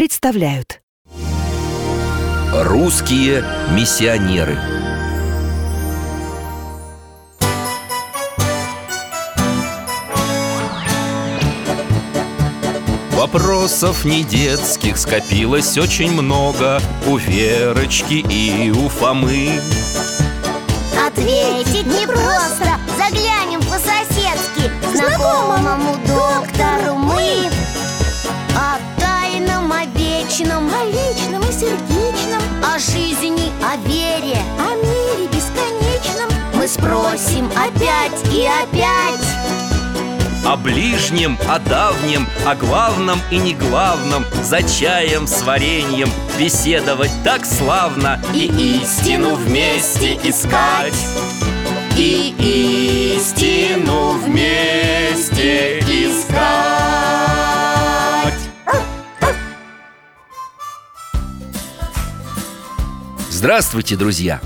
[0.00, 0.80] представляют.
[2.54, 4.58] Русские миссионеры.
[13.10, 19.50] Вопросов не детских скопилось очень много У Верочки и у Фомы.
[21.06, 26.99] Ответить непросто Заглянем по-соседски Знакомому доктору
[36.70, 39.26] спросим опять и опять.
[40.46, 48.22] О ближнем, о давнем, о главном и неглавном За чаем с вареньем беседовать так славно
[48.32, 48.46] И
[48.80, 50.94] истину вместе искать.
[51.96, 56.30] И истину вместе искать.
[63.28, 64.40] Здравствуйте, друзья!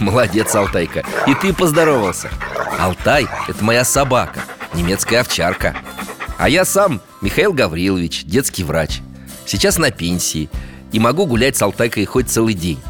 [0.00, 1.04] Молодец, Алтайка.
[1.26, 2.30] И ты поздоровался.
[2.78, 4.40] Алтай– это моя собака
[4.72, 5.76] Немецкая овчарка.
[6.38, 9.00] А я сам Михаил Гаврилович, детский врач.
[9.44, 10.48] Сейчас на пенсии
[10.92, 12.80] И могу гулять с Алтайкой хоть целый день.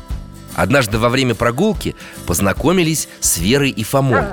[0.55, 4.24] Однажды во время прогулки познакомились с Верой и Фомой.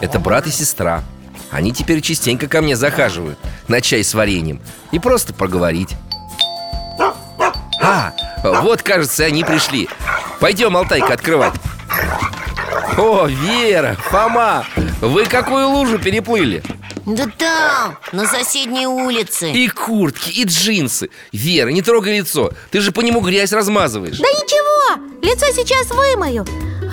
[0.00, 1.02] Это брат и сестра.
[1.50, 5.90] Они теперь частенько ко мне захаживают На чай с вареньем И просто поговорить.
[7.82, 9.88] А, вот, кажется, они пришли.
[10.38, 11.54] Пойдем, Алтайка, открывать
[12.98, 14.66] О, Вера, Фома,
[15.00, 16.62] вы какую лужу переплыли?
[17.06, 19.50] Да там, на соседней улице.
[19.50, 21.10] И куртки, и джинсы.
[21.32, 24.18] Вера, не трогай лицо Ты же по нему грязь размазываешь.
[24.18, 26.44] Да ничего, лицо сейчас вымою.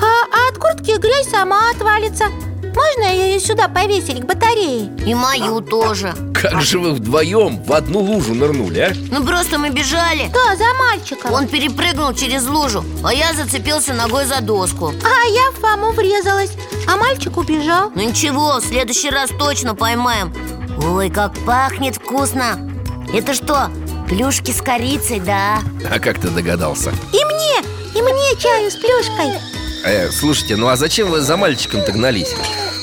[0.02, 2.26] А, а от куртки грязь сама отвалится
[2.76, 4.92] Можно ее сюда повесить к батарее?
[5.06, 8.94] И мою тоже Как же вы вдвоем в одну лужу нырнули, а?
[9.12, 14.26] Ну просто мы бежали Да, за мальчиком Он перепрыгнул через лужу, а я зацепился ногой
[14.26, 16.52] за доску А я в Фому врезалась,
[16.88, 20.34] а мальчик убежал Ну ничего, в следующий раз точно поймаем
[20.84, 22.70] Ой, как пахнет вкусно
[23.14, 23.70] Это что,
[24.08, 25.60] плюшки с корицей, да?
[25.92, 26.92] А как ты догадался?
[27.12, 27.60] И мне,
[27.96, 29.34] и мне чаю с плюшкой
[29.84, 32.36] Э, слушайте, ну а зачем вы за мальчиком-то гнались?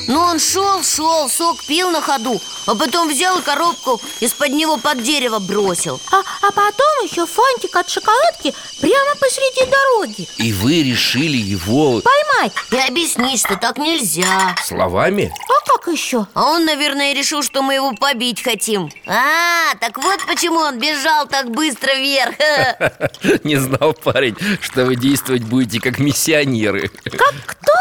[0.07, 5.03] Ну он шел, шел, сок пил на ходу А потом взял коробку из-под него под
[5.03, 5.99] дерево бросил.
[6.11, 10.27] А, а потом еще фантик от шоколадки прямо посреди дороги.
[10.37, 14.55] И вы решили его Поймать, И объяснить, что так нельзя.
[14.63, 15.33] словами?
[15.49, 16.27] а как еще?
[16.33, 18.89] А он, наверное, решил, что мы его побить хотим.
[19.05, 22.35] А, так вот почему он бежал так быстро вверх.
[23.43, 26.89] Не знал парень, что вы действовать будете как миссионеры.
[27.03, 27.73] Как кто?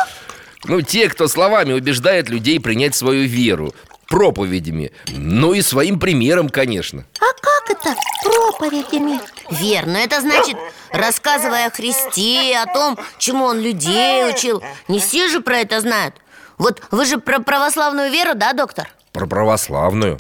[0.69, 3.73] Ну, те, кто словами убеждает людей принять свою веру.
[4.09, 4.93] Проповедями.
[5.09, 7.05] Ну и своим примером, конечно.
[7.19, 9.21] А как это проповедями?
[9.51, 10.57] Верно, это значит,
[10.93, 14.63] рассказывая о Христе, о том, чему он людей учил.
[14.89, 16.15] Не все же про это знают.
[16.59, 18.89] Вот вы же про православную веру, да, доктор?
[19.13, 20.19] Про православную.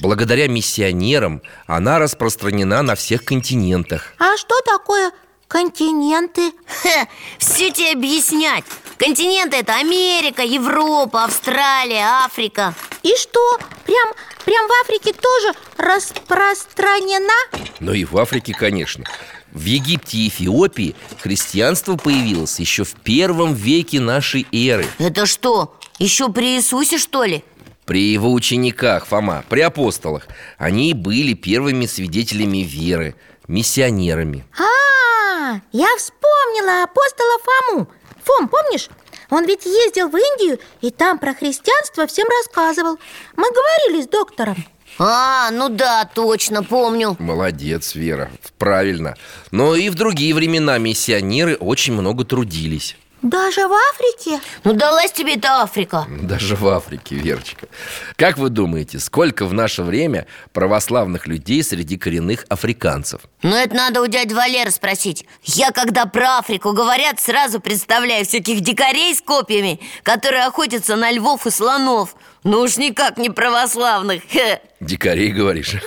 [0.00, 4.14] Благодаря миссионерам она распространена на всех континентах.
[4.18, 5.12] А что такое
[5.52, 6.52] континенты?
[6.82, 8.64] Хе, все тебе объяснять
[8.96, 13.58] Континенты это Америка, Европа, Австралия, Африка И что?
[13.84, 14.08] Прям,
[14.46, 17.34] прям в Африке тоже распространена?
[17.80, 19.04] Но и в Африке, конечно
[19.52, 26.32] В Египте и Эфиопии христианство появилось еще в первом веке нашей эры Это что, еще
[26.32, 27.44] при Иисусе, что ли?
[27.84, 33.16] При его учениках, Фома, при апостолах Они и были первыми свидетелями веры,
[33.52, 34.44] миссионерами.
[34.58, 37.88] А, я вспомнила апостола Фому.
[38.24, 38.88] Фом, помнишь?
[39.30, 42.98] Он ведь ездил в Индию и там про христианство всем рассказывал.
[43.36, 44.56] Мы говорили с доктором.
[44.98, 47.16] А, ну да, точно, помню.
[47.18, 49.16] Молодец, Вера, правильно.
[49.50, 54.40] Но и в другие времена миссионеры очень много трудились Даже в Африке?
[54.64, 57.68] Ну, далась тебе эта Африка Даже в Африке, Верочка
[58.16, 63.20] Как вы думаете, сколько в наше время православных людей среди коренных африканцев?
[63.42, 68.60] Ну, это надо у дяди Валеры спросить Я, когда про Африку говорят, сразу представляю всяких
[68.60, 74.22] дикарей с копьями Которые охотятся на львов и слонов Ну уж никак не православных.
[74.80, 75.76] Дикарей, говоришь?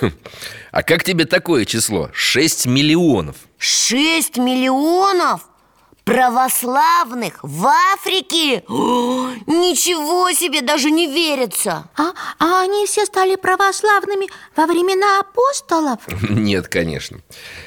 [0.72, 2.10] А как тебе такое число?
[2.12, 5.42] 6 миллионов Шесть миллионов?
[6.06, 8.62] Православных в Африке?
[8.68, 15.98] О, ничего себе, даже не верится А, а они все стали православными во времена апостолов?
[16.30, 17.22] Нет, конечно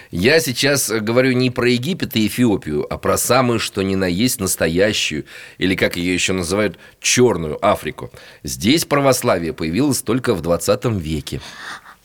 [0.09, 4.39] Я сейчас говорю не про Египет и Эфиопию А про самую, что ни на есть
[4.39, 5.25] настоящую
[5.57, 8.09] Или как ее еще называют, черную Африку
[8.43, 11.41] Здесь православие появилось только в 20 веке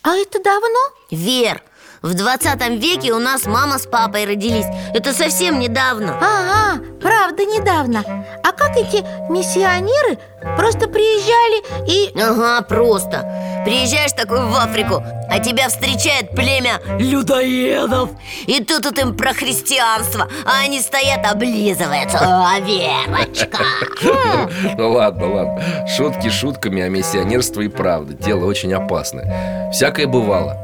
[0.02, 0.80] А это давно?
[1.12, 1.62] Вер,
[2.04, 4.66] в 20 веке у нас мама с папой родились.
[4.92, 6.18] Это совсем недавно.
[6.20, 8.04] А, а, правда, недавно.
[8.42, 9.02] А как эти
[9.32, 10.18] миссионеры
[10.56, 12.12] просто приезжали и...
[12.18, 18.10] Ага, просто Приезжаешь такой в Африку, а тебя встречает племя людоедов
[18.46, 23.58] И тут тут им про христианство, а они стоят облизываются А, Верочка.
[24.76, 30.58] Ну ладно, ладно Шутки шутками, а миссионерство и правда Дело очень опасное Всякое бывало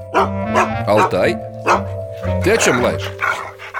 [0.86, 1.36] Алтай?
[2.44, 3.08] Ты о чем лаешь?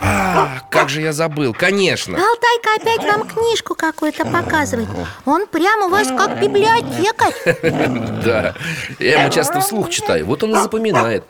[0.01, 2.17] А, как же я забыл, конечно.
[2.17, 4.89] Алтайка опять нам книжку какую-то показывает.
[5.27, 7.35] Он прямо у вас как библиотекарь.
[8.25, 8.55] Да,
[8.99, 11.25] я ему часто вслух читаю Вот он и запоминает.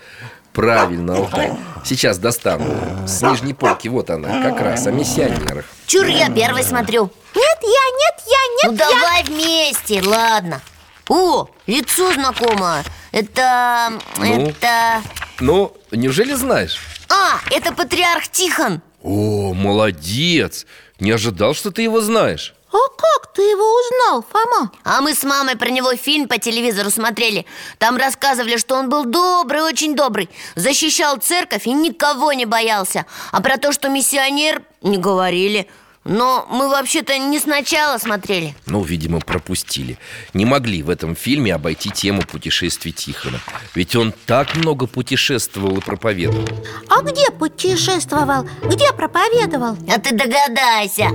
[0.52, 1.52] Правильно, Алтай
[1.84, 2.64] Сейчас достану.
[3.06, 7.10] С нижней полки, вот она, как раз о миссионерах Чур, я первый смотрю.
[7.34, 8.88] Нет, я, нет, я, Ну нет, я.
[8.88, 10.60] давай вместе, ладно.
[11.08, 12.84] О, лицо знакомое.
[13.12, 13.92] Это...
[14.18, 14.48] Ну?
[14.48, 15.02] это...
[15.40, 16.78] Ну, неужели знаешь?
[17.10, 18.80] А, это патриарх Тихон.
[19.02, 20.66] О, молодец.
[21.00, 22.54] Не ожидал, что ты его знаешь.
[22.72, 24.70] А как ты его узнал, Фома?
[24.84, 27.46] А мы с мамой про него фильм по телевизору смотрели.
[27.78, 30.30] Там рассказывали, что он был добрый, очень добрый.
[30.54, 33.06] Защищал церковь и никого не боялся.
[33.32, 35.68] А про то, что миссионер, не говорили
[36.04, 38.54] Но мы вообще-то не сначала смотрели.
[38.64, 39.98] Ну, видимо, пропустили.
[40.32, 43.38] Не могли в этом фильме обойти тему путешествий Тихона
[43.74, 46.48] Ведь он так много путешествовал и проповедовал.
[46.88, 48.48] А где путешествовал?
[48.62, 49.76] Где проповедовал?
[49.88, 51.10] А ты догадайся.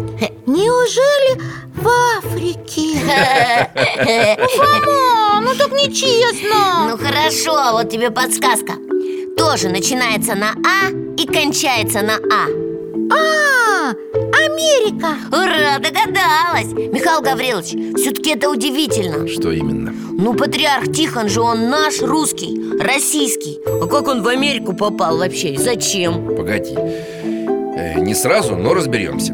[0.45, 1.41] Неужели
[1.73, 2.99] в Африке?
[4.55, 6.89] Фома, ну так нечестно.
[6.89, 8.73] Ну хорошо, вот тебе подсказка.
[9.35, 12.47] Тоже начинается на А и кончается на А
[13.11, 13.93] А,
[14.45, 19.93] Америка Ура, догадалась Михаил Гаврилович, все-таки это удивительно Что именно?
[20.17, 25.57] Ну, патриарх Тихон же он наш, русский, российский А как он в Америку попал вообще?
[25.57, 26.35] Зачем?
[26.35, 26.75] Погоди
[27.77, 29.33] Э, Не сразу, но разберемся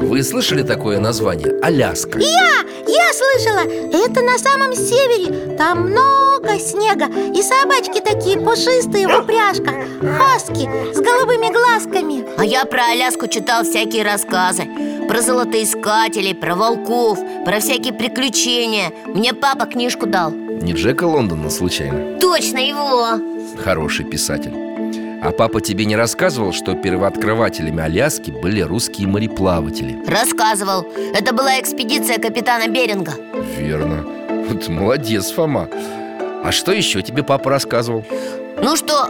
[0.00, 1.58] Вы слышали такое название?
[1.62, 2.18] Аляска.
[2.18, 3.60] Я, я слышала,
[3.92, 5.56] это на самом севере.
[5.56, 7.06] Там много снега.
[7.06, 9.74] И собачки такие пушистые в упряжках.
[10.00, 12.24] Хаски с голубыми глазками.
[12.38, 14.64] А я про Аляску читал всякие рассказы.
[15.06, 18.92] Про золотоискателей, про волков, про всякие приключения.
[19.06, 20.30] Мне папа книжку дал.
[20.30, 22.18] Не Джека Лондона случайно?
[22.18, 23.20] Точно его.
[23.62, 24.69] Хороший писатель
[25.22, 29.98] А папа тебе не рассказывал, что первооткрывателями Аляски были русские мореплаватели?
[30.06, 30.86] Рассказывал.
[31.14, 33.12] Это была экспедиция капитана Беринга.
[33.58, 34.04] Верно.
[34.48, 35.68] Вот молодец, Фома.
[36.42, 38.02] А что еще тебе папа рассказывал?
[38.62, 39.08] Ну что,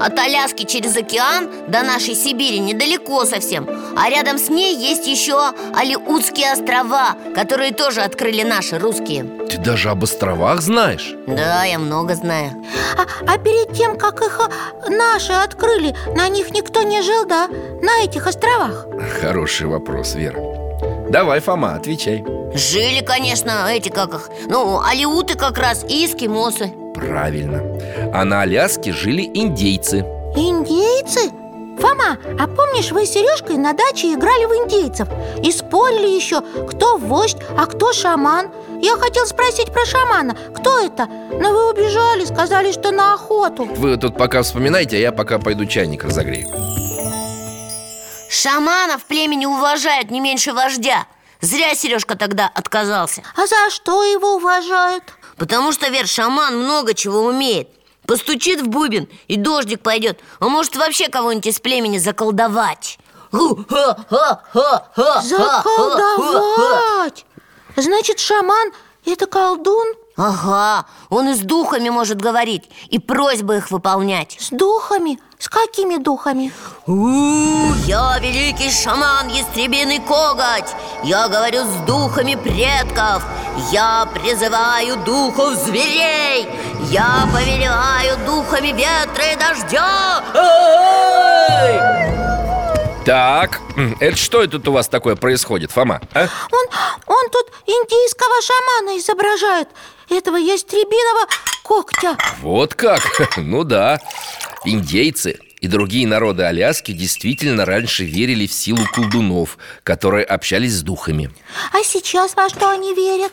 [0.00, 5.52] от Аляски через океан до нашей Сибири недалеко совсем А рядом с ней есть еще
[5.74, 9.24] Алиутские острова Которые тоже открыли наши русские.
[9.48, 11.14] Ты даже об островах знаешь?
[11.26, 12.52] Да, я много знаю.
[12.96, 17.48] А, а перед тем, как их а, наши открыли На них никто не жил, да?
[17.82, 18.86] На этих островах?
[19.20, 20.40] Хороший вопрос, Вера.
[21.10, 22.24] Давай, Фома, отвечай.
[22.54, 26.72] Жили, конечно, эти как их Ну, алиуты как раз и эскимосы.
[26.94, 27.60] Правильно.
[28.14, 30.00] А на Аляске жили индейцы.
[30.36, 31.30] Индейцы?
[31.78, 35.08] Фома, а помнишь, вы с Сережкой на даче играли в индейцев?
[35.42, 38.50] И спорили еще, кто вождь, а кто шаман.
[38.80, 41.06] Я хотел спросить про шамана, кто это?
[41.06, 43.64] Но вы убежали, сказали, что на охоту.
[43.64, 46.48] Вы тут пока вспоминайте, а я пока пойду чайник разогрею.
[48.30, 51.06] Шаманов племени уважают не меньше вождя.
[51.40, 53.22] Зря Сережка тогда отказался.
[53.36, 55.04] А за что его уважают?
[55.36, 57.68] Потому что, Вер, шаман много чего умеет
[58.06, 62.98] Постучит в бубен, и дождик пойдет А может вообще кого-нибудь из племени заколдовать
[65.22, 67.24] Заколдовать!
[67.76, 68.72] Значит, шаман–
[69.04, 69.94] это колдун?
[70.16, 75.18] Ага, он и с духами может говорить И просьбы их выполнять С духами?
[75.40, 76.52] С какими духами?
[76.86, 80.70] У, я великий шаман Ястребиный коготь
[81.02, 83.24] Я говорю с духами предков
[83.72, 86.46] Я призываю духов зверей
[86.90, 92.04] Я повелеваю духами ветра и дождя Эй!
[93.04, 93.60] Так,
[94.00, 96.00] это что это тут у вас такое происходит, Фома?
[96.14, 96.22] а?
[96.22, 96.66] Он,
[97.06, 99.68] он тут индийского шамана изображает
[100.08, 101.28] Этого ястребиного
[101.62, 103.02] когтя Вот как?
[103.36, 104.00] Ну да
[104.64, 111.30] Индейцы и другие народы Аляски действительно раньше верили в силу колдунов, которые общались с духами
[111.72, 113.32] А сейчас во что они верят?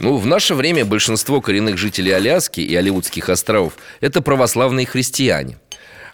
[0.00, 5.58] Ну, в наше время большинство коренных жителей Аляски и Алиутских островов– это православные христиане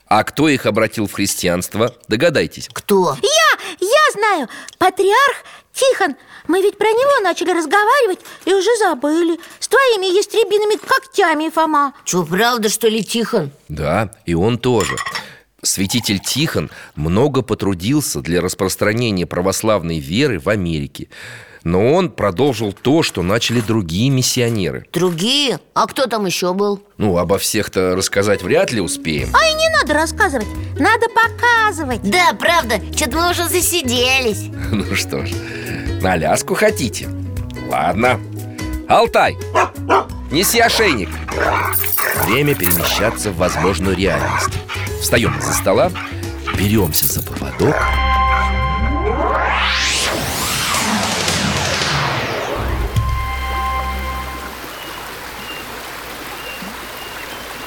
[0.07, 3.17] А кто их обратил в христианство, догадайтесь Кто?
[3.23, 3.40] Я, я
[4.13, 4.49] знаю,
[4.79, 6.17] патриарх Тихон.
[6.49, 9.39] Мы ведь про него начали разговаривать и уже забыли.
[9.59, 11.95] С твоими ястребиными когтями, Фома.
[12.05, 13.51] Че, правда, что ли, Тихон?
[13.69, 14.97] Да, и он тоже.
[15.63, 21.09] Святитель Тихон много потрудился для распространения православной веры в Америке
[21.65, 24.87] Но он продолжил то, что начали другие миссионеры.
[24.93, 25.61] Другие?
[25.75, 26.83] А кто там еще был?
[26.97, 29.29] Ну, обо всех-то рассказать вряд ли успеем.
[29.35, 30.47] А и не надо рассказывать,
[30.79, 32.01] надо показывать.
[32.03, 34.51] Да, правда, что-то мы уже засиделись.
[34.71, 35.31] Ну что ж,
[36.01, 37.09] на Аляску хотите?
[37.69, 38.19] Ладно.
[38.89, 39.37] Алтай,
[40.31, 41.11] неси ошейник.
[42.27, 44.55] Время перемещаться в возможную реальность.
[45.01, 45.93] Встаем из-за стола,
[46.59, 47.77] беремся за поводок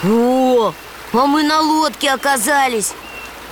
[0.05, 0.73] О,
[1.13, 2.93] а мы на лодке оказались.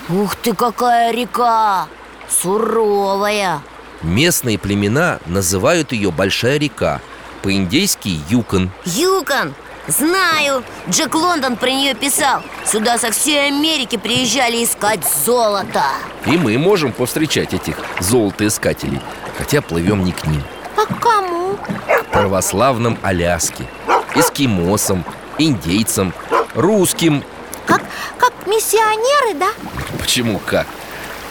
[0.10, 1.88] Ух ты, какая река!
[2.30, 3.62] Суровая.
[4.02, 7.02] Местные племена называют ее Большая река
[7.44, 9.54] По-индейски Юкон Юкон,
[9.88, 10.64] знаю.
[10.90, 12.42] Джек Лондон про нее писал.
[12.66, 15.84] Сюда со всей Америки приезжали искать золото.
[16.26, 19.02] И мы можем повстречать этих золотоискателей
[19.38, 20.44] Хотя плывем не к ним.
[20.78, 21.56] А к кому?
[21.56, 23.66] К православным Аляске
[24.16, 25.06] Эскимосам,
[25.38, 26.14] индейцам,
[26.54, 27.24] русским.
[27.66, 27.82] Как,
[28.18, 29.50] как миссионеры, да?
[30.00, 30.68] Почему как?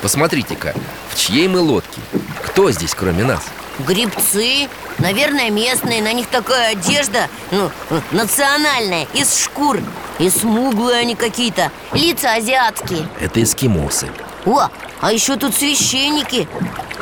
[0.03, 0.75] Посмотрите-ка,
[1.11, 2.01] в чьей мы лодке?
[2.45, 3.43] Кто здесь, кроме нас?
[3.87, 6.03] Грибцы, наверное, местные.
[6.03, 7.71] На них такая одежда, ну,
[8.11, 9.07] национальная.
[9.15, 9.79] Из шкур.
[10.19, 11.71] И смуглые они какие-то.
[11.93, 13.09] Лица азиатские.
[13.21, 14.09] Это эскимосы.
[14.45, 14.69] О,
[15.01, 16.49] а еще тут священники.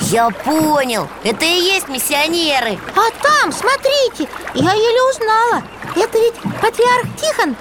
[0.02, 2.78] Я понял, это и есть миссионеры.
[2.94, 5.62] А там, смотрите, я еле узнала.
[5.96, 7.56] Это ведь патриарх Тихон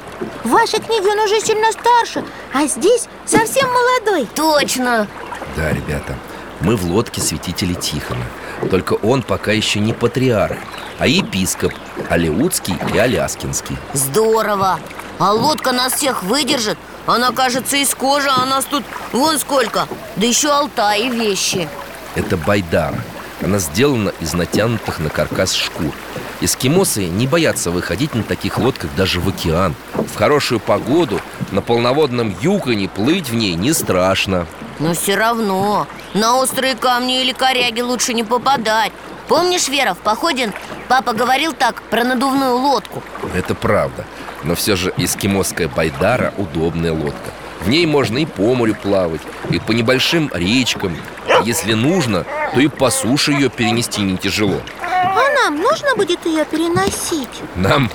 [0.48, 2.24] В вашей книге он уже сильно старше
[2.54, 4.30] А здесь совсем молодой.
[4.34, 5.06] Точно.
[5.58, 6.16] Да, ребята,
[6.62, 8.24] мы в лодке святителя Тихона.
[8.72, 10.56] Только он пока еще не патриарх,
[11.00, 11.74] а епископ
[12.10, 13.78] Алеутский и Аляскинский.
[13.92, 14.80] Здорово.
[15.20, 16.78] А лодка нас всех выдержит.
[17.08, 19.90] Она, кажется, из кожи, а нас тут вон сколько.
[20.16, 21.68] Да еще Алтай и вещи.
[22.16, 23.04] Это байдара
[23.44, 25.94] Она сделана из натянутых на каркас шкур
[26.40, 29.74] Эскимосы не боятся выходить на таких лодках даже в океан.
[29.94, 31.20] В хорошую погоду
[31.52, 34.46] на полноводном юконе плыть в ней не страшно.
[34.80, 35.88] Но все равно.
[36.14, 38.92] На острые камни или коряги лучше не попадать.
[39.28, 40.54] Помнишь, Вера, в походе
[40.88, 43.02] папа говорил так про надувную лодку?
[43.34, 44.06] Это правда.
[44.44, 47.32] Но все же эскимосская байдара удобная лодка.
[47.62, 50.96] В ней можно и по морю плавать, и по небольшим речкам
[51.40, 56.26] А Если нужно, то и по суше ее перенести не тяжело А нам нужно будет
[56.26, 57.30] ее переносить?
[57.56, 57.92] Нам,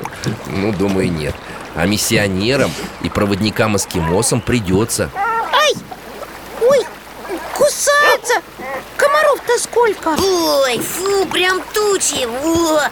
[0.46, 1.34] ну, думаю, нет
[1.74, 2.70] А миссионерам
[3.02, 5.10] и проводникам-эскимосам придется
[5.52, 5.72] Ай!
[6.60, 6.86] Ой,
[7.54, 8.42] кусается!
[8.96, 10.10] Комаров-то сколько?
[10.10, 12.82] Ой, фу, прям тучи Во.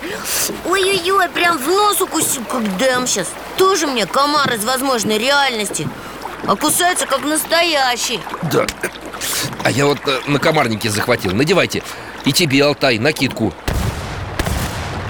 [0.69, 5.89] Ой-ой-ой, прям в нос укусил, как дам сейчас Тоже мне комар из возможной реальности
[6.47, 8.67] А кусается, как настоящий Да
[9.65, 11.33] А я вот э, на комарнике захватил.
[11.33, 11.83] Надевайте.
[12.25, 13.53] И тебе, Алтай, накидку.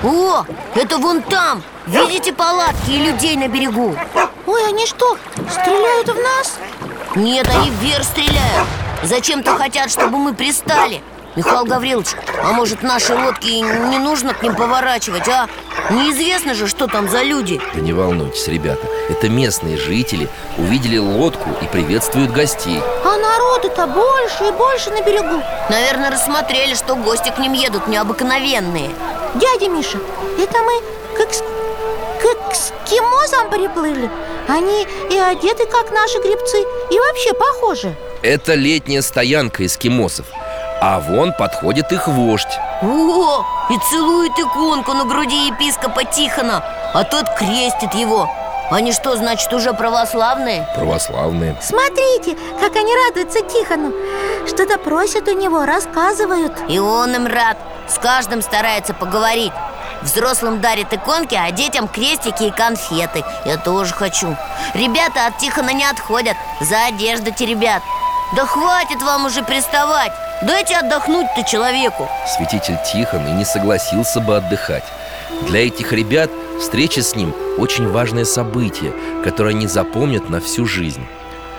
[0.03, 1.63] О, это вон там.
[1.87, 3.97] Видите палатки и людей на берегу?
[4.47, 5.17] Ой, они что,
[5.51, 6.59] стреляют в нас?
[7.15, 8.67] Нет, они вверх стреляют.
[9.03, 11.03] Зачем-то хотят, чтобы мы пристали
[11.37, 12.09] Михаил Гаврилович,
[12.43, 15.49] а может нашей лодке не нужно к ним поворачивать, а?
[15.91, 17.61] Неизвестно же, что там за люди.
[17.73, 18.87] Да не волнуйтесь, ребята.
[19.09, 22.83] Это местные жители увидели лодку и приветствуют гостей.
[23.05, 25.43] А народу-то больше и больше на берегу.
[25.69, 28.91] Наверное, рассмотрели, что гости к ним едут необыкновенные.
[29.37, 29.99] Дядя Миша,
[30.39, 30.81] это мы
[31.17, 31.43] к, экс...
[32.21, 34.11] к эскимосам приплыли.
[34.49, 36.61] Они и одеты, как наши грибцы,
[36.91, 37.95] и вообще похожи.
[38.23, 40.27] Это летняя стоянка эскимосов
[40.81, 42.59] А вон подходит их вождь.
[42.83, 48.31] О, и целует иконку на груди епископа Тихона А тот крестит его.
[48.71, 50.67] Они что, значит, уже православные?
[50.75, 51.57] Православные.
[51.61, 53.93] Смотрите, как они радуются Тихону.
[54.47, 56.57] Что-то просят у него, рассказывают.
[56.69, 57.59] И он им рад.
[57.87, 59.53] С каждым старается поговорить.
[60.01, 63.23] Взрослым дарит иконки, а детям крестики и конфеты.
[63.45, 64.35] Я тоже хочу.
[64.73, 66.37] Ребята от Тихона не отходят.
[66.61, 67.83] За одежду ребят
[68.35, 72.09] Да хватит вам уже приставать Дайте отдохнуть-то человеку.
[72.27, 74.85] Святитель Тихон и не согласился бы отдыхать.
[75.43, 78.93] Для этих ребят встреча с ним очень важное событие
[79.23, 81.07] Которое они запомнят на всю жизнь.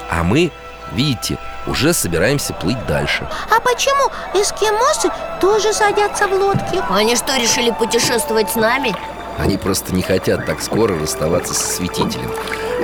[0.10, 0.52] А мы,
[0.94, 3.28] видите, уже собираемся плыть дальше.
[3.56, 6.82] А почему эскимосы тоже садятся в лодки?
[6.90, 8.96] Они что, решили путешествовать с нами?
[9.38, 12.32] Они просто не хотят так скоро расставаться со святителем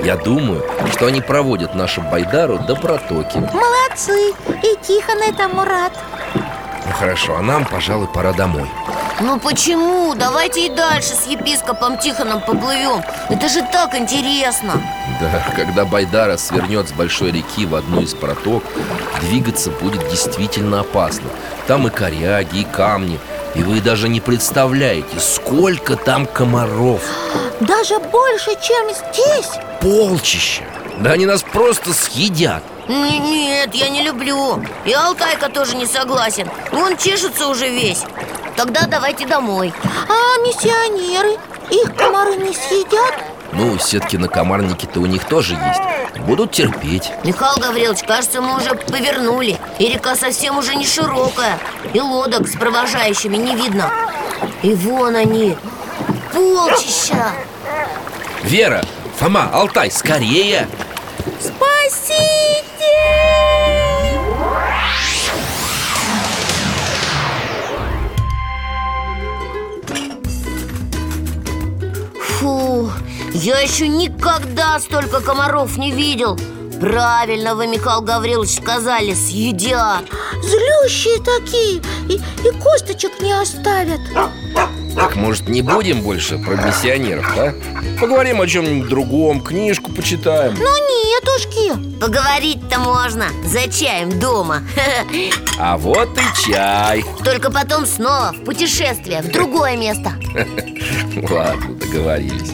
[0.03, 3.37] Я думаю, что они проводят нашу Байдару до протоки.
[3.37, 4.33] Молодцы!
[4.63, 5.93] И Тихон этому рад.
[6.85, 8.69] Ну хорошо, а нам, пожалуй, пора домой.
[9.19, 10.13] Ну почему?
[10.15, 13.03] Давайте и дальше с епископом Тихоном поплывем.
[13.29, 14.73] Это же так интересно.
[15.19, 18.63] Да, когда Байдара свернет с большой реки в одну из проток
[19.21, 21.29] Двигаться будет действительно опасно.
[21.65, 23.19] Там и коряги, и камни.
[23.55, 27.01] И вы даже не представляете, сколько там комаров.
[27.59, 29.49] Даже больше, чем здесь
[29.81, 30.63] Полчища.
[30.99, 32.63] Да они нас просто съедят.
[32.87, 34.63] Нет, я не люблю.
[34.85, 36.49] И Алтайка тоже не согласен.
[36.71, 38.03] Он чешется уже весь.
[38.55, 39.73] Тогда давайте домой.
[40.09, 41.37] А миссионеры?
[41.69, 43.13] Их комары не съедят?
[43.51, 46.19] Ну, сетки на комарнике-то у них тоже есть.
[46.25, 47.11] Будут терпеть.
[47.23, 49.57] Михаил Гаврилович, кажется, мы уже повернули.
[49.79, 51.59] И река совсем уже не широкая.
[51.93, 53.91] И лодок с провожающими не видно.
[54.63, 55.55] И вон они.
[56.33, 57.31] Полчища.
[58.43, 58.83] Вера,
[59.17, 60.67] Фома, Алтай, скорее!
[61.39, 62.23] Спасите!
[72.21, 72.91] Фу,
[73.33, 76.37] я еще никогда столько комаров не видел
[76.79, 80.05] Правильно вы, Михаил Гаврилович, сказали, съедят
[80.43, 84.01] Злющие такие и, и косточек не оставят
[84.97, 87.53] Так, может, не будем больше про миссионеров, а?
[88.01, 90.55] Поговорим о чем-нибудь другом, книжку почитаем.
[90.55, 91.99] Ну нетушки.
[91.99, 94.63] Поговорить-то можно за чаем дома.
[95.59, 97.03] А вот и чай.
[97.23, 100.13] Только потом снова в путешествие, в другое место.
[101.31, 102.51] Ладно, договорились.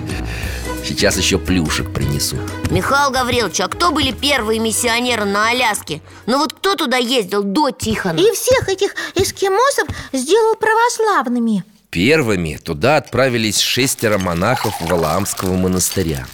[0.86, 2.38] Сейчас еще плюшек принесу.
[2.70, 6.02] Михаил Гаврилович, а кто были первые миссионеры на Аляске?
[6.26, 8.18] Ну вот кто туда ездил до Тихона?
[8.20, 16.26] И всех этих эскимосов сделал православными Первыми туда отправились шестеро монахов Валаамского монастыря.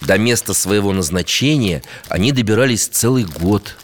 [0.00, 3.76] До места своего назначения они добирались целый год.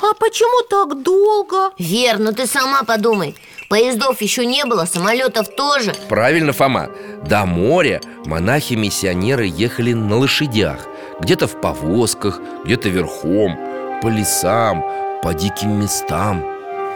[0.00, 1.70] А почему так долго?
[1.78, 3.36] Верно, ты сама подумай.
[3.70, 5.94] Поездов еще не было, самолетов тоже.
[6.08, 6.90] Правильно, Фома.
[7.24, 10.88] До моря монахи-миссионеры ехали на лошадях.
[11.20, 13.56] Где-то в повозках, где-то верхом
[14.02, 14.84] По лесам,
[15.22, 16.44] по диким местам.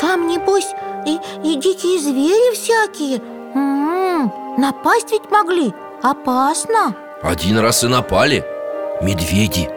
[0.00, 0.74] Там, небось,
[1.06, 5.72] и, и дикие звери всякие М-м, Напасть ведь могли.
[6.02, 6.94] Опасно.
[7.22, 8.44] Один раз и напали.
[9.02, 9.70] Медведи.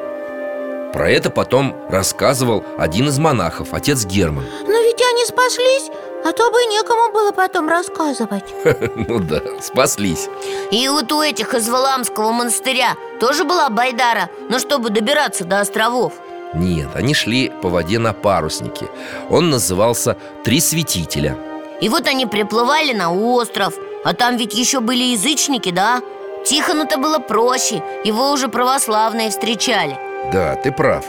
[0.93, 4.45] Про это потом рассказывал один из монахов, отец Герман.
[4.65, 5.91] Но ведь они спаслись
[6.25, 8.43] А то бы некому было потом рассказывать.
[9.07, 10.27] Ну да, спаслись.
[10.71, 14.29] И вот у этих из Валамского монастыря тоже была Байдара?
[14.49, 16.13] Но чтобы добираться до островов.
[16.53, 18.87] Нет, они шли по воде на паруснике
[19.29, 21.37] Он назывался «Три святителя»
[21.81, 23.73] И вот они приплывали на остров.
[24.03, 26.01] А там ведь еще были язычники, да?
[26.45, 29.97] Тихону-то было проще Его уже православные встречали.
[30.31, 31.05] Да, ты прав.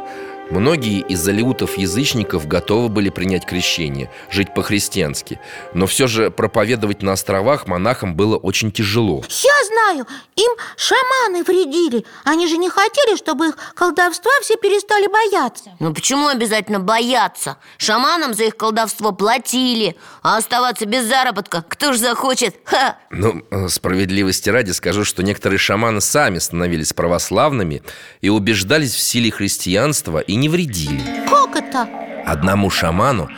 [0.50, 5.38] Многие из алиутов-язычников готовы были принять крещение, жить по-христиански.
[5.74, 9.22] Но все же проповедовать на островах монахам было очень тяжело.
[9.28, 15.70] Я знаю, им шаманы вредили Они же не хотели, чтобы их колдовства все перестали бояться
[15.78, 17.56] Ну почему обязательно бояться?
[17.78, 22.56] Шаманам за их колдовство платили А оставаться без заработка кто ж захочет?
[22.64, 22.96] Ха!
[23.10, 27.82] Ну, э, справедливости ради скажу, что некоторые шаманы сами становились православными
[28.20, 31.88] И убеждались в силе христианства и не вредили Как это?
[32.26, 33.28] Одному шаману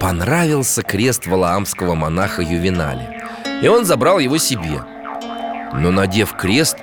[0.00, 3.28] понравился крест валаамского монаха Ювеналя
[3.62, 4.84] И он забрал его себе
[5.72, 6.78] Но надев крест,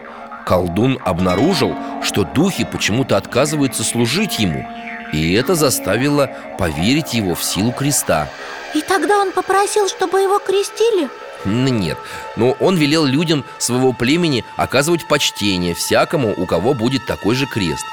[0.46, 4.66] колдун обнаружил, что духи почему-то отказываются служить ему
[5.12, 8.30] И это заставило поверить его в силу креста
[8.74, 11.10] И тогда он попросил, чтобы его крестили?
[11.46, 11.98] Нет,
[12.36, 17.86] но он велел людям своего племени оказывать почтение всякому, у кого будет такой же крест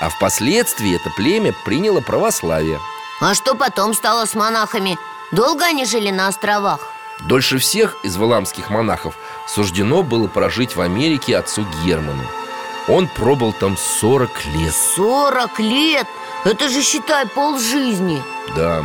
[0.00, 2.78] А впоследствии это племя приняло православие
[3.20, 4.98] А что потом стало с монахами?
[5.32, 6.95] Долго они жили на островах?
[7.24, 9.16] Дольше всех из валамских монахов
[9.48, 12.22] суждено было прожить в Америке отцу Герману.
[12.88, 14.72] Он пробыл там 40 лет.
[14.72, 16.06] 40 лет?
[16.44, 18.22] Это же, считай, полжизни.
[18.54, 18.84] Да,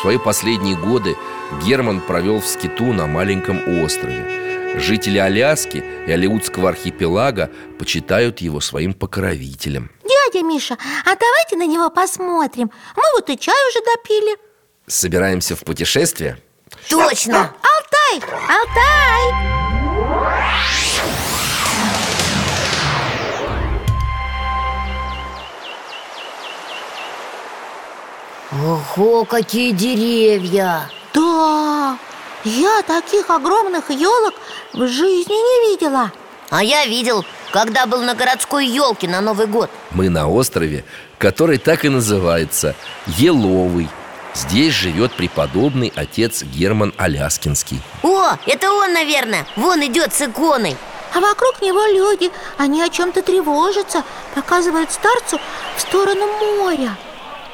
[0.00, 1.16] свои последние годы
[1.64, 4.78] Герман провел в скиту на маленьком острове.
[4.78, 9.90] Жители Аляски и Алиутского архипелага почитают его своим покровителем.
[10.02, 12.70] Дядя Миша, а давайте на него посмотрим.
[12.96, 14.36] Мы вот и чай уже допили.
[14.86, 16.38] Собираемся в путешествие?
[16.88, 17.54] Точно!
[17.62, 18.30] Алтай!
[18.48, 19.52] Алтай!
[28.52, 30.90] Ого, какие деревья!
[31.14, 31.98] Да,
[32.44, 34.34] я таких огромных елок
[34.72, 36.12] в жизни не видела
[36.50, 40.84] А я видел, когда был на городской елке на Новый год Мы на острове,
[41.18, 42.74] который так и называется
[43.06, 43.88] Еловый
[44.34, 47.80] Здесь живет преподобный отец Герман Аляскинский.
[48.02, 50.76] О, это он, наверное, вон идет с иконой.
[51.14, 54.02] А вокруг него люди, они о чем-то тревожатся
[54.34, 55.38] Показывают старцу
[55.76, 56.26] в сторону
[56.58, 56.96] моря.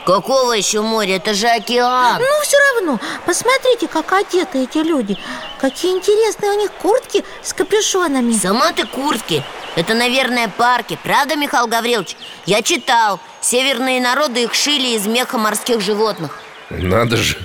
[0.06, 1.16] Какого еще моря?
[1.16, 2.18] Это же океан.
[2.20, 5.18] Ну, все равно, посмотрите, как одеты эти люди.
[5.60, 8.32] Какие интересные у них куртки с капюшонами.
[8.32, 9.42] Сама ты куртки.
[9.74, 10.98] Это, наверное, парки.
[11.02, 12.16] Правда, Михаил Гаврилович?
[12.46, 13.20] Я читал.
[13.40, 16.38] Северные народы их шили из меха морских животных
[16.70, 17.36] Надо же,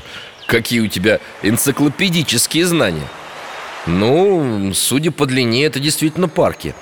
[0.47, 3.07] какие у тебя энциклопедические знания.
[3.85, 6.75] Ну, судя по длине, это действительно парки.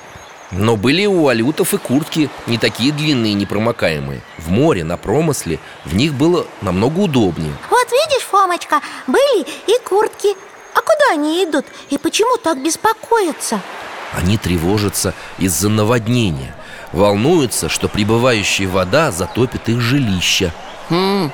[0.52, 4.22] Но были у алютов и куртки не такие длинные и непромокаемые.
[4.38, 7.54] В море, на промысле, в них было намного удобнее.
[7.70, 10.36] Вот видишь, Фомочка, были и куртки.
[10.74, 11.66] А куда они идут?
[11.90, 13.62] И почему так беспокоятся?
[14.14, 16.54] Они тревожатся из-за наводнения.
[16.92, 20.54] Волнуются, что прибывающая вода затопит их жилища.
[20.90, 21.32] Хм,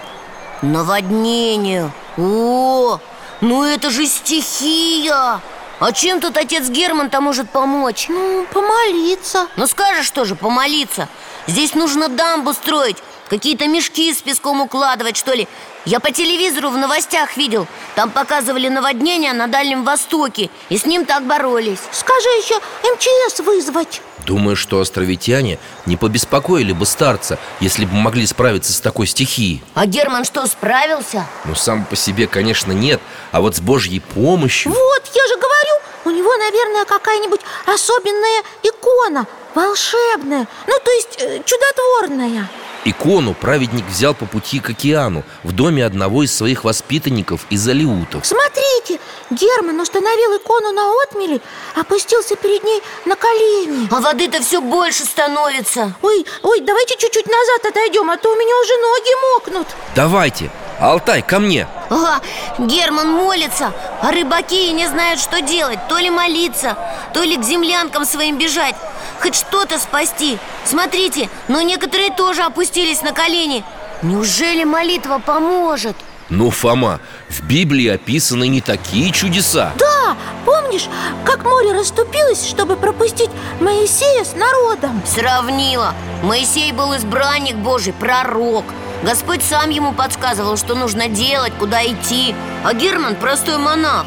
[0.62, 1.92] наводнение.
[2.18, 3.00] О,
[3.42, 5.42] ну это же стихия.
[5.80, 8.08] А чем тут отец Герман-то может помочь?
[8.10, 9.48] Ну, помолиться.
[9.58, 11.08] Ну скажешь тоже, помолиться?
[11.46, 12.98] Здесь нужно дамбу строить
[13.30, 15.48] Какие-то мешки с песком укладывать, что ли?
[15.86, 17.68] Я по телевизору в новостях видел.
[17.96, 20.50] Там показывали наводнение на Дальнем Востоке.
[20.70, 21.80] И с ним так боролись.
[21.92, 24.02] Скажи еще МЧС вызвать.
[24.26, 29.64] Думаю, что островитяне не побеспокоили бы старца, если бы могли справиться с такой стихией.
[29.74, 31.26] А Герман что, справился?
[31.46, 33.00] Ну, сам по себе, конечно, нет.
[33.32, 39.28] А вот с Божьей помощью Вот, я же говорю, у него, наверное, какая-нибудь особенная икона
[39.56, 42.48] Волшебная, ну то есть э, чудотворная
[42.90, 48.26] Икону праведник взял по пути к океану В доме одного из своих воспитанников из Алиутов.
[48.26, 51.42] Смотрите, Герман установил икону на отмели
[51.76, 53.90] Опустился перед ней на колени.
[53.92, 55.96] А воды-то все больше становится.
[56.02, 59.68] Ой, ой, давайте чуть-чуть назад отойдем, а то у меня уже ноги мокнут.
[59.94, 61.68] Давайте, Алтай, ко мне.
[61.90, 62.22] Ага,
[62.60, 65.80] Герман молится, а рыбаки не знают, что делать.
[65.90, 66.78] То ли молиться,
[67.14, 68.76] то ли к землянкам своим бежать.
[69.22, 70.38] Хоть что-то спасти.
[70.66, 73.64] Смотрите, но некоторые тоже опустились на колени.
[74.04, 75.96] Неужели молитва поможет?
[76.30, 79.72] Ну, Фома, в Библии описаны не такие чудеса.
[79.80, 80.88] Да, помнишь,
[81.24, 83.30] как море расступилось, чтобы пропустить
[83.62, 85.02] Моисея с народом?
[85.06, 85.94] Сравнила.
[86.24, 88.66] Моисей был избранник Божий, пророк.
[89.04, 92.36] Господь сам ему подсказывал, что нужно делать, куда идти.
[92.66, 94.06] А Герман простой монах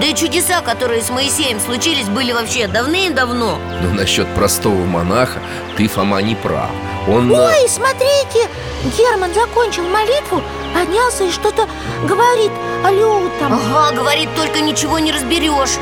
[0.00, 3.58] Да и чудеса, которые с Моисеем случились, были вообще давным-давно.
[3.82, 5.40] Но насчет простого монаха
[5.76, 6.70] ты, Фома, не прав.
[7.08, 7.32] Он...
[7.32, 8.48] э, Ой, смотрите,
[8.96, 10.42] Герман закончил молитву,
[10.74, 11.68] поднялся и что-то
[12.06, 12.50] говорит
[12.84, 15.78] алютам Ага, говорит, только ничего не разберешь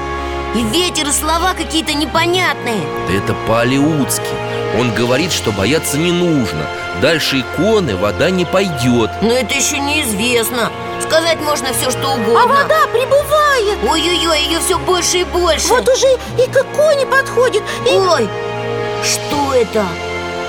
[0.55, 2.81] И ветер, и слова какие-то непонятные.
[3.09, 4.29] Да это по-алиутски.
[4.79, 6.67] Он говорит, что бояться не нужно.
[7.01, 9.11] Дальше иконы вода не пойдет.
[9.21, 10.71] Но это еще неизвестно.
[11.03, 13.79] Сказать можно все, что А угодно вода прибывает.
[13.88, 15.69] Ой-ой-ой, ее все больше и больше.
[15.69, 16.07] Вот уже
[16.43, 18.29] и к иконе подходит И Ой,
[19.03, 19.85] что это?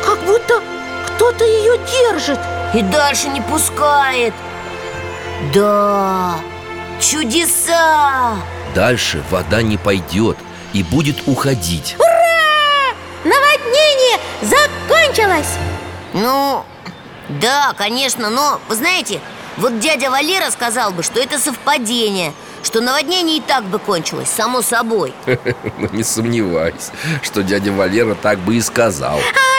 [0.05, 0.61] как будто
[1.07, 2.39] кто-то ее держит.
[2.73, 4.33] И дальше не пускает.
[5.53, 6.35] Да,
[6.99, 8.35] чудеса
[8.75, 10.37] Дальше вода не пойдет
[10.73, 11.95] и будет уходить.
[13.23, 15.53] Наводнение закончилось!
[16.13, 16.65] Ну,
[17.29, 19.21] да, конечно, но, вы знаете,
[19.55, 24.61] вот дядя Валера сказал бы, что это совпадение Что наводнение и так бы кончилось, само
[24.61, 25.13] собой.
[25.77, 29.17] Ну, не сомневаюсь, что дядя Валера так бы и сказал.
[29.17, 29.55] А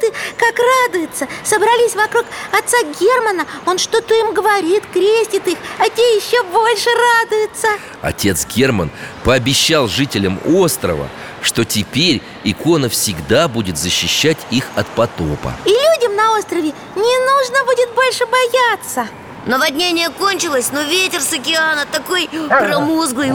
[0.00, 1.28] алюты как радуются.
[1.44, 3.46] Собрались вокруг отца Германа.
[3.66, 7.68] Он что-то им говорит, крестит их А те еще больше радуются.
[8.02, 8.90] Отец Герман
[9.24, 11.08] пообещал жителям острова,
[11.42, 15.54] что теперь икона всегда будет защищать их от потопа.
[15.64, 19.08] И людям на острове не нужно будет больше бояться
[19.46, 23.30] Наводнение кончилось, но ветер с океана такой промозглый.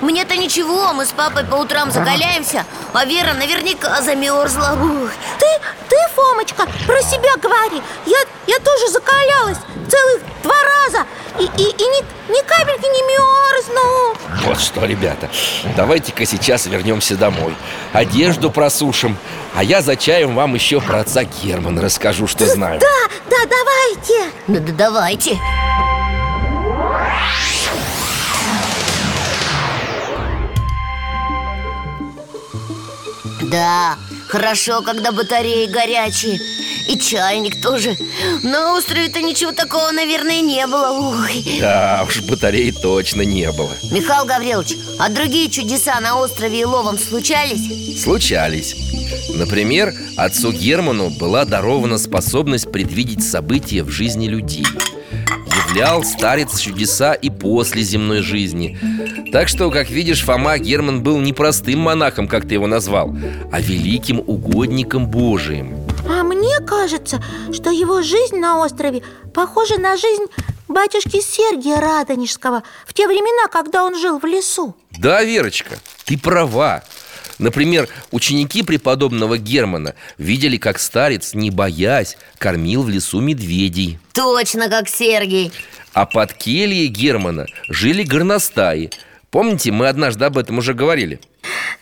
[0.00, 4.76] Мне-то ничего, мы с папой по утрам закаляемся А Вера наверняка замерзла.
[5.38, 5.46] Ты,
[5.88, 7.82] ты, Фомочка, про себя говори.
[8.06, 11.06] Я, я тоже закалялась целых два раза.
[11.38, 14.46] И, и, и ни, ни капельки не мерзну.
[14.46, 15.28] Вот что, ребята,
[15.76, 17.54] давайте-ка сейчас вернемся домой.
[17.92, 19.16] Одежду просушим
[19.54, 22.80] А я за чаем вам еще про отца Германа расскажу, что знаю.
[22.80, 24.32] Да, да, давайте.
[24.48, 25.38] Да, да давайте.
[33.42, 33.96] Да,
[34.28, 36.40] хорошо, когда батареи горячие
[36.88, 37.96] И чайник тоже.
[38.42, 40.90] На острове-то ничего такого, наверное, не было.
[40.90, 41.58] Ой.
[41.60, 43.72] Да уж, батареи точно не было.
[43.90, 48.02] Михаил Гаврилович, а другие чудеса на острове Иловом случались?
[48.02, 48.76] Случались.
[49.34, 54.66] Например, отцу Герману была дарована способность предвидеть события в жизни людей.
[55.68, 58.78] Являл старец чудеса и после земной жизни.
[59.32, 63.14] Так что, как видишь, Фома Герман был не простым монахом, как ты его назвал
[63.50, 65.85] А великим угодником Божиим
[66.66, 69.02] кажется, что его жизнь на острове
[69.32, 70.26] похожа на жизнь
[70.68, 74.76] батюшки Сергия Радонежского В те времена, когда он жил в лесу.
[74.98, 76.82] Да, Верочка, ты права.
[77.38, 83.98] Например, ученики преподобного Германа видели, как старец, не боясь, кормил в лесу медведей.
[84.14, 85.52] Точно как Сергей
[85.92, 88.90] А под кельей Германа жили горностаи.
[89.30, 91.20] Помните, мы однажды об этом уже говорили?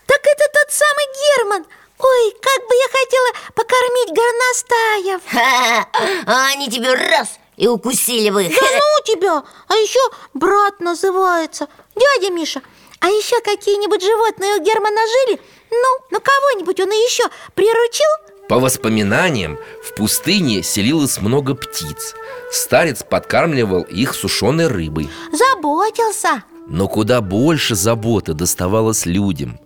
[0.07, 1.07] Так это тот самый
[1.39, 1.65] Герман
[2.05, 5.89] Ой, как бы я хотела покормить горностаев Ха-ха.
[6.27, 9.43] А они тебе раз и укусили бы Да ну тебя!
[9.69, 10.01] А еще
[10.35, 12.61] брат называется Дядя Миша,
[13.01, 15.41] а еще какие-нибудь животные у Германа жили?
[15.71, 18.35] Ну, ну кого-нибудь он еще приручил?
[18.49, 22.15] По воспоминаниям, в пустыне селилось много птиц
[22.53, 29.59] Старец подкармливал их сушеной рыбой Заботился Но куда больше заботы доставалось людям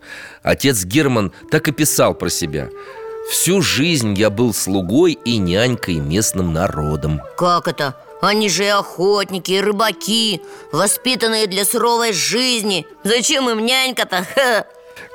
[0.43, 2.69] Отец Герман так и писал про себя
[3.31, 7.97] Всю жизнь я был слугой и нянькой местным народом Как это?
[8.21, 10.41] Они же и охотники, и рыбаки
[10.73, 14.27] Воспитанные для суровой жизни Зачем им нянька-то?
[14.35, 14.67] Ха.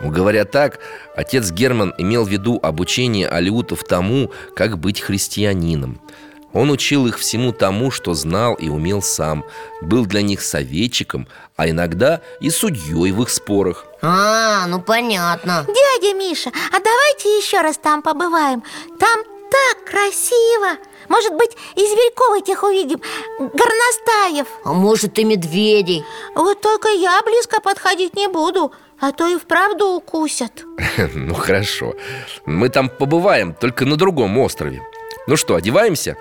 [0.01, 0.79] Говоря так,
[1.15, 5.99] отец Герман имел в виду обучение алиутов тому, как быть христианином
[6.53, 9.43] Он учил их всему тому, что знал и умел сам
[9.81, 15.65] Был для них советчиком, а иногда и судьей в их спорах А, ну понятно.
[15.65, 18.61] Дядя Миша, а давайте еще раз там побываем.
[18.99, 20.77] Там так красиво.
[21.07, 22.99] Может быть, и зверьков этих увидим?
[23.39, 24.47] Горностаев.
[24.65, 26.03] А может и медведей.
[26.35, 30.63] Вот только я близко подходить не буду А то и вправду укусят.
[31.13, 31.93] Ну хорошо,
[32.45, 34.81] мы там побываем, только на другом острове.
[35.27, 36.17] Ну что, одеваемся?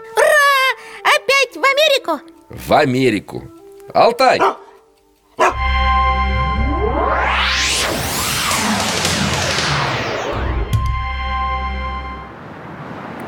[1.03, 2.21] Опять в Америку?
[2.49, 3.43] В Америку.
[3.93, 4.39] Алтай!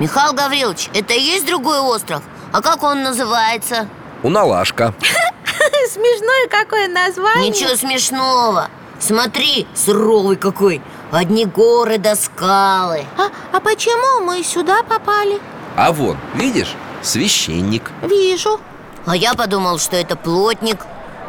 [0.00, 2.22] Михаил Гаврилович, это и есть другой остров?
[2.52, 3.88] А как он называется?
[4.22, 4.92] Уналашка.
[5.92, 7.50] Смешное какое название.
[7.50, 8.68] Ничего смешного.
[8.98, 10.83] Смотри, суровый какой.
[11.12, 13.04] Одни горы да скалы.
[13.16, 15.40] А, а почему мы сюда попали?
[15.76, 17.92] А вон, видишь, священник.
[18.02, 18.61] Вижу.
[19.07, 20.78] А я подумал, что это плотник.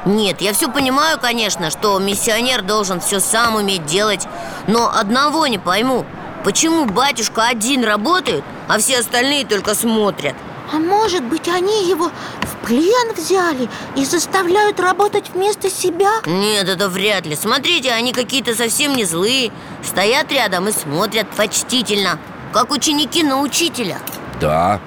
[0.06, 4.28] Нет, я все понимаю, конечно, что миссионер должен все сам уметь делать
[4.68, 6.06] Но одного не пойму
[6.46, 10.36] Почему батюшка один работает, а все остальные только смотрят?
[10.72, 16.12] А может быть, они его в плен взяли и заставляют работать вместо себя?
[16.28, 19.52] Нет, это вряд ли Смотрите, они какие-то совсем не злые
[19.84, 22.20] Стоят рядом и смотрят почтительно
[22.54, 23.98] Как ученики на учителя
[24.40, 24.80] Да,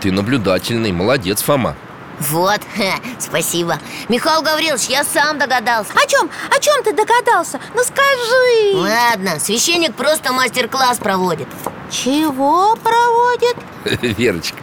[0.00, 1.76] ты наблюдательный, молодец, Фома
[2.20, 6.30] Вот, ха, спасибо Михаил Гаврилович, я сам догадался О чем?
[6.50, 7.60] О чем ты догадался?
[7.74, 11.48] Ну скажи Ладно, священник просто мастер-класс проводит
[11.90, 13.56] Чего проводит?
[14.18, 14.58] Верочка,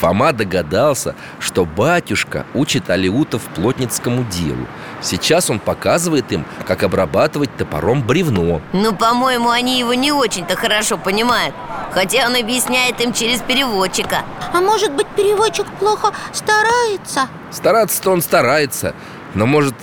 [0.00, 4.66] Фома догадался, что батюшка учит алиутов плотницкому делу
[5.02, 8.60] Сейчас он показывает им, как обрабатывать топором бревно.
[8.72, 11.54] Ну, по-моему, они его не очень-то хорошо понимают.
[11.92, 14.24] Хотя он объясняет им через переводчика.
[14.52, 17.28] А может быть, переводчик плохо старается?
[17.50, 18.94] Стараться-то он старается,
[19.34, 19.74] но, может,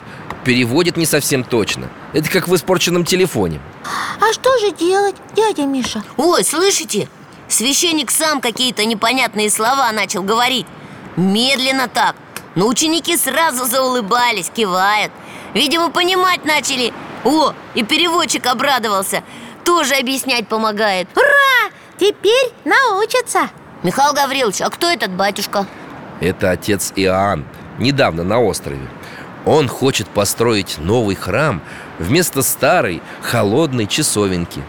[0.45, 1.89] переводит не совсем точно.
[2.13, 3.60] Это как в испорченном телефоне.
[4.19, 6.01] А что же делать, дядя Миша?
[6.17, 7.10] Ой, слышите?
[7.47, 10.65] Священник сам какие-то непонятные слова начал говорить.
[11.17, 12.15] Медленно так
[12.56, 15.12] Но ученики сразу заулыбались, кивают.
[15.54, 16.94] Видимо, понимать начали.
[17.24, 19.24] О, и переводчик обрадовался.
[19.66, 21.08] Тоже объяснять помогает.
[21.16, 21.72] Ура!
[22.00, 23.50] Теперь научатся.
[23.84, 25.66] Михаил Гаврилович, а кто этот батюшка?
[26.22, 27.46] Это отец Иоанн,
[27.78, 28.88] недавно на острове.
[29.46, 31.62] Он хочет построить новый храм
[31.98, 34.62] вместо старой, холодной часовенки.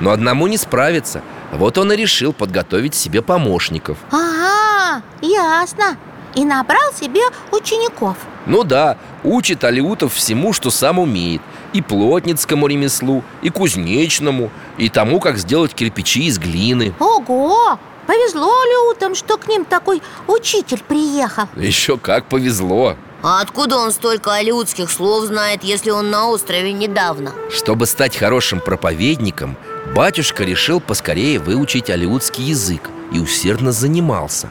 [0.00, 3.98] Но одному не справится Вот он и решил подготовить себе помощников.
[4.10, 5.96] Ага, ясно
[6.34, 7.20] И набрал себе
[7.52, 8.16] учеников.
[8.46, 11.40] Ну да, учит алиутов всему, что сам умеет.
[11.72, 16.94] И плотницкому ремеслу, и кузнечному И тому, как сделать кирпичи из глины.
[17.00, 17.78] Ого!
[18.06, 21.48] Повезло Алеутам, что к ним такой учитель приехал.
[21.56, 22.96] Еще как повезло.
[23.22, 27.32] А откуда он столько алиутских слов знает, если он на острове недавно?
[27.50, 29.56] Чтобы стать хорошим проповедником
[29.96, 34.50] Батюшка решил поскорее выучить алиутский язык И усердно занимался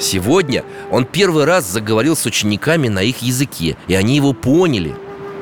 [0.00, 4.94] Сегодня он первый раз заговорил с учениками на их языке И они его поняли.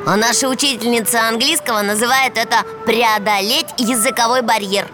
[0.07, 4.87] А наша учительница английского называет это преодолеть языковой барьер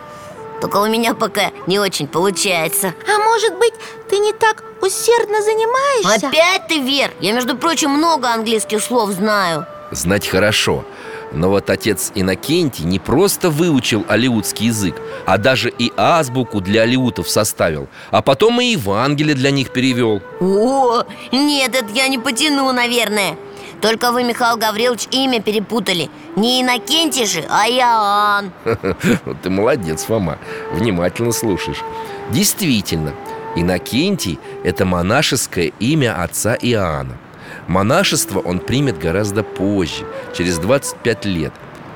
[0.60, 2.94] Только у меня пока не очень получается.
[3.06, 3.74] А может быть,
[4.08, 6.28] ты не так усердно занимаешься?
[6.28, 7.10] Опять ты, Вер?
[7.20, 9.66] Я, между прочим, много английских слов знаю.
[9.90, 10.84] Знать хорошо
[11.32, 17.28] но вот отец Иннокентий не просто выучил алиутский язык, а даже и азбуку для алиутов
[17.28, 20.22] составил, а потом и Евангелие для них перевел.
[20.40, 23.36] О, нет, это я не потяну, наверное.
[23.80, 26.10] Только вы, Михаил Гаврилович, имя перепутали.
[26.34, 28.52] Не Иннокентий же, а Иоанн.
[29.42, 30.38] Ты молодец, Фома,
[30.72, 31.84] внимательно слушаешь.
[32.30, 33.14] Действительно,
[33.54, 37.18] Иннокентий– это монашеское имя отца Иоанна
[37.68, 41.52] Монашество он примет гораздо позже, через 25 лет.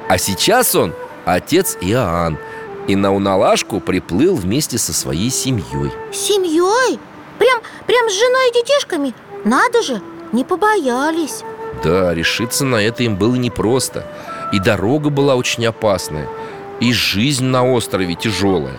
[0.08, 0.92] А сейчас он
[1.24, 2.37] отец Иоанн
[2.88, 5.90] И на Уналашку приплыл вместе со своей семьей.
[6.12, 6.98] Семьей?
[7.38, 9.14] Прям, прям с женой и детишками?
[9.44, 11.42] Надо же, не побоялись.
[11.82, 14.06] Да, решиться на это им было непросто.
[14.52, 16.28] И дорога была очень опасная
[16.80, 18.76] И жизнь на острове тяжелая.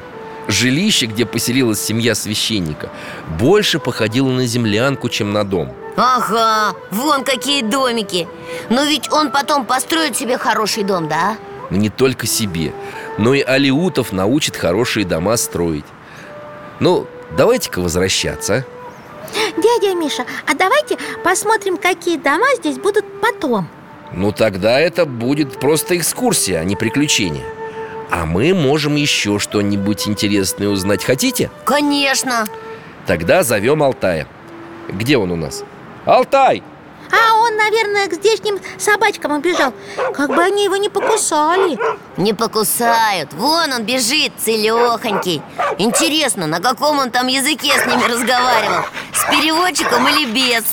[0.47, 2.91] Жилище, где поселилась семья священника
[3.39, 8.27] Больше походило на землянку, чем на дом Ага, вон какие домики
[8.69, 11.37] Но ведь он потом построит себе хороший дом, да?
[11.69, 12.73] Но не только себе
[13.17, 15.85] Но и алиутов научит хорошие дома строить
[16.79, 19.61] Ну, давайте-ка возвращаться а?
[19.61, 23.67] Дядя Миша, а давайте посмотрим, какие дома здесь будут потом
[24.11, 27.45] Ну, тогда это будет просто экскурсия, а не приключение
[28.09, 31.51] А мы можем еще что-нибудь интересное узнать Хотите?
[31.65, 32.45] Конечно
[33.05, 34.27] Тогда зовем Алтая
[34.89, 35.63] Где он у нас?
[36.05, 36.61] Алтай!
[37.11, 39.73] А он, наверное, к здешним собачкам убежал
[40.15, 41.77] Как бы они его не покусали
[42.17, 45.41] Не покусают Вон он бежит, целехонький
[45.77, 48.85] Интересно, на каком он там языке с ними разговаривал?
[49.13, 50.63] С переводчиком или без?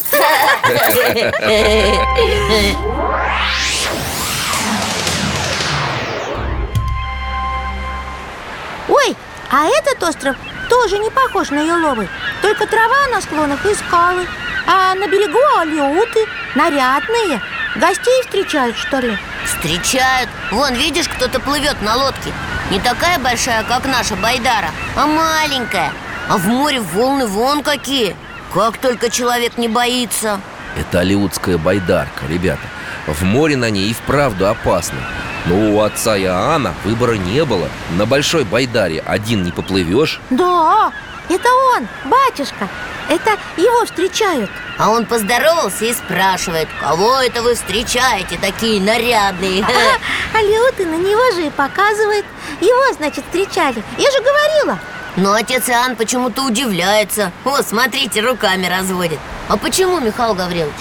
[8.89, 9.17] Ой,
[9.51, 10.37] а этот остров
[10.71, 12.09] тоже не похож на еловый
[12.41, 14.27] Только трава на склонах и скалы
[14.67, 17.41] А на берегу алиуты, нарядные.
[17.77, 19.17] Гостей встречают, что ли?
[19.45, 20.29] Встречают.
[20.51, 22.33] Вон, видишь, кто-то плывет на лодке.
[22.71, 25.93] Не такая большая, как наша Байдара А маленькая.
[26.29, 28.17] А в море волны вон какие.
[28.53, 30.41] Как только человек не боится.
[30.77, 32.63] Это алиутская байдарка, ребята.
[33.07, 34.99] В море на ней и вправду опасно.
[35.47, 37.69] Но у отца Иоанна выбора не было.
[37.97, 40.21] На большой байдаре один не поплывешь.
[40.31, 40.93] Да,
[41.35, 42.69] это он, батюшка.
[43.09, 44.51] Это его встречают.
[44.79, 49.65] А он поздоровался и спрашивает Кого это вы встречаете, такие нарядные?
[49.65, 52.25] а, Алиуты на него же и показывает.
[52.61, 53.83] Его, значит, встречали.
[53.99, 54.79] Я же говорила.
[55.17, 57.33] Но отец Иоанн почему-то удивляется.
[57.45, 59.19] О, смотрите, руками разводит.
[59.49, 60.77] А почему, Михаил Гаврилович?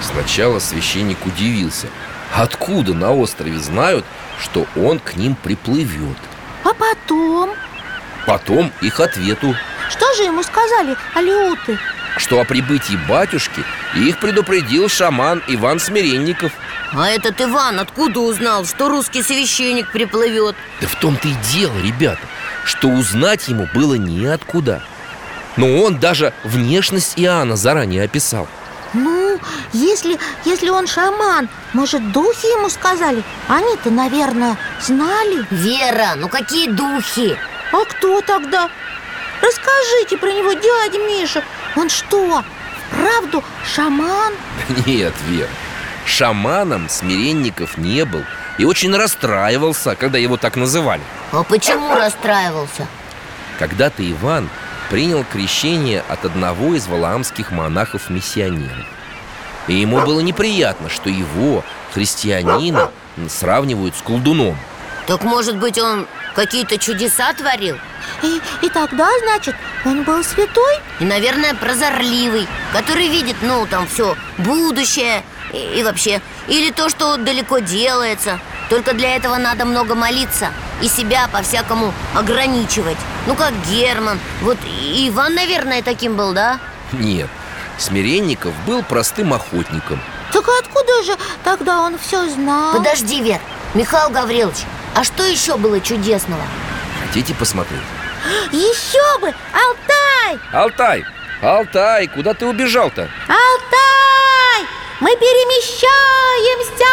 [0.00, 1.88] Сначала священник удивился.
[2.34, 4.04] Откуда на острове знают,
[4.40, 6.16] что он к ним приплывет?
[6.64, 7.50] А потом?
[8.26, 9.54] Потом их ответу
[9.96, 11.78] Что же ему сказали алиуты?
[12.16, 16.50] Что о прибытии батюшки их предупредил шаман Иван Смиренников
[16.92, 20.56] А этот Иван откуда узнал, что русский священник приплывет?
[20.80, 22.22] Да в том-то и дело, ребята,
[22.64, 24.82] что узнать ему было неоткуда
[25.56, 28.48] Но он даже внешность Иоанна заранее описал
[28.94, 29.38] Ну,
[29.72, 33.22] если, если он шаман, может, духи ему сказали?
[33.46, 37.38] Они-то, наверное, знали Вера, ну какие духи?
[37.72, 38.70] А кто тогда?
[39.44, 41.42] Расскажите про него, дядя Миша
[41.76, 42.42] Он что,
[42.90, 44.32] правду шаман?
[44.86, 45.48] Нет, Вер,
[46.06, 48.22] шаманом Смиренников не был
[48.58, 51.02] И очень расстраивался, когда его так называли
[51.32, 52.86] А почему расстраивался?
[53.58, 54.48] Когда-то Иван
[54.88, 58.86] принял крещение от одного из валаамских монахов-миссионеров
[59.68, 62.90] И ему было неприятно, что его, христианина,
[63.28, 64.56] сравнивают с колдуном
[65.06, 67.76] Так может быть он какие-то чудеса творил?
[68.22, 69.54] И, и тогда, значит,
[69.84, 70.74] он был святой?
[71.00, 75.22] И, наверное, прозорливый Который видит, ну, там, все будущее
[75.52, 80.48] и, и вообще Или то, что далеко делается Только для этого надо много молиться
[80.82, 86.58] И себя по-всякому ограничивать Ну, как Герман Вот и Иван, наверное, таким был, да?
[86.92, 87.28] Нет,
[87.78, 90.00] Смиренников был простым охотником
[90.32, 92.76] Так откуда же тогда он все знал?
[92.76, 93.40] Подожди, Вер,
[93.74, 94.58] Михаил Гаврилович
[94.94, 96.42] А что еще было чудесного?
[97.04, 97.80] Хотите посмотреть?
[98.52, 99.34] Еще бы!
[99.52, 100.38] Алтай!
[100.52, 101.04] Алтай!
[101.42, 103.10] Алтай, куда ты убежал-то?
[103.28, 104.68] Алтай!
[105.00, 106.84] Мы перемещаемся!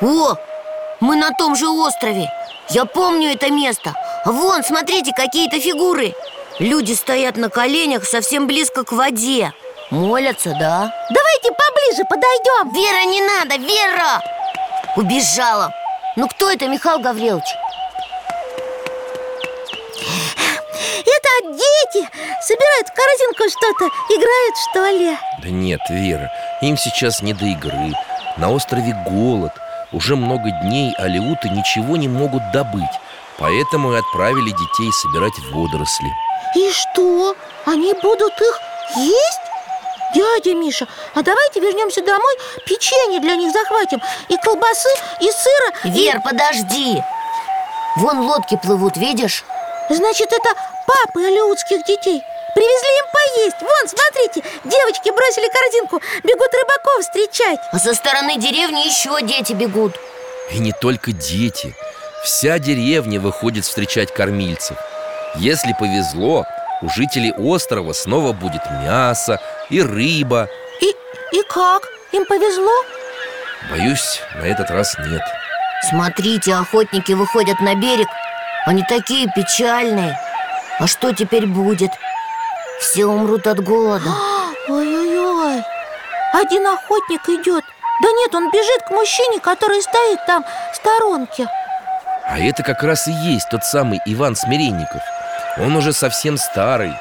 [0.00, 0.36] О,
[1.00, 2.30] мы на том же острове
[2.70, 3.94] Я помню это место
[4.24, 6.14] Вон, смотрите, какие-то фигуры
[6.60, 9.52] Люди стоят на коленях совсем близко к воде
[9.90, 10.92] Молятся, да?
[11.10, 14.22] Давайте поближе подойдем Вера, не надо, Вера!
[14.96, 15.72] Убежала
[16.16, 17.44] Ну кто это, Михаил Гаврилович?
[21.06, 22.08] Это дети
[22.42, 25.18] собирают в корзинку что-то Играют, что ли?
[25.42, 26.30] Да нет, Вера,
[26.60, 27.92] им сейчас не до игры
[28.36, 29.52] На острове голод
[29.92, 32.84] Уже много дней алиуты ничего не могут добыть
[33.38, 36.08] Поэтому и отправили детей собирать водоросли
[36.56, 37.34] И что?
[37.66, 38.60] Они будут их
[38.96, 39.43] есть?
[40.14, 42.34] Дядя Миша, а давайте вернемся домой
[42.66, 44.00] Печенье для них захватим.
[44.28, 44.88] И колбасы,
[45.20, 47.02] и сыра и- Вер, подожди.
[47.96, 49.44] Вон лодки плывут, видишь?
[49.90, 50.48] Значит, это
[50.86, 52.22] папы алеутских детей.
[52.54, 53.56] Привезли им поесть.
[53.60, 56.00] Вон, смотрите, девочки бросили корзинку.
[56.22, 57.58] Бегут рыбаков встречать.
[57.72, 59.96] А со стороны деревни еще дети бегут.
[60.52, 61.74] И не только дети.
[62.24, 64.76] Вся деревня выходит встречать кормильцев.
[65.36, 66.46] Если повезло,
[66.82, 70.48] у жителей острова снова будет мясо и рыба.
[70.80, 70.90] И,
[71.36, 71.88] и как?
[72.12, 72.72] Им повезло?
[73.70, 75.22] Боюсь, на этот раз нет.
[75.88, 78.08] Смотрите, охотники выходят на берег.
[78.66, 80.18] Они такие печальные.
[80.78, 81.90] А что теперь будет?
[82.80, 84.10] Все умрут от голода.
[84.68, 85.62] Ой-ой-ой.
[86.32, 87.64] Один охотник идет.
[88.02, 91.46] Да нет, он бежит к мужчине, который стоит там в сторонке.
[92.26, 95.02] А это как раз и есть тот самый Иван Смиренников
[95.56, 96.92] Он уже совсем старый.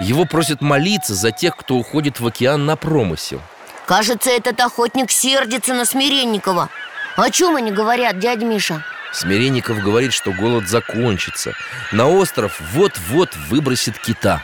[0.00, 3.40] Его просят молиться за тех, кто уходит в океан на промысел.
[3.86, 6.70] Кажется, этот охотник сердится на Смиренникова.
[7.16, 8.82] О чем они говорят, дядя Миша?
[9.12, 11.52] Смиренников говорит, что голод закончится.
[11.92, 14.42] На остров вот-вот выбросит кита.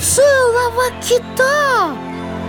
[0.00, 1.94] Целого кита!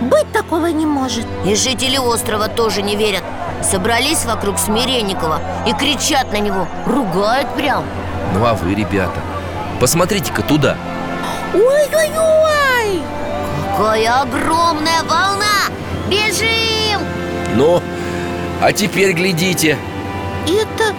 [0.01, 1.25] Быть такого не может.
[1.45, 3.23] И жители острова тоже не верят.
[3.63, 7.83] Собрались вокруг Смиренникова и кричат на него Ругают прям.
[8.33, 9.19] Ну а вы, ребята,
[9.79, 10.77] посмотрите-ка туда
[11.53, 13.01] Ой-ой-ой!
[13.71, 15.69] Какая огромная волна!
[16.09, 17.01] Бежим!
[17.55, 17.81] Ну,
[18.61, 19.77] а теперь глядите
[20.45, 20.93] Это...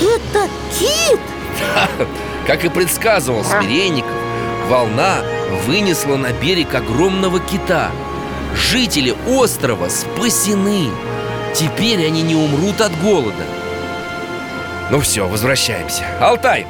[0.00, 1.20] это кит?
[2.46, 4.10] Как и предсказывал Смиренников
[4.68, 5.22] Волна
[5.66, 7.90] вынесла на берег огромного кита
[8.54, 10.90] Жители острова спасены
[11.54, 13.44] Теперь они не умрут от голода
[14.90, 16.66] Ну все, возвращаемся Алтай!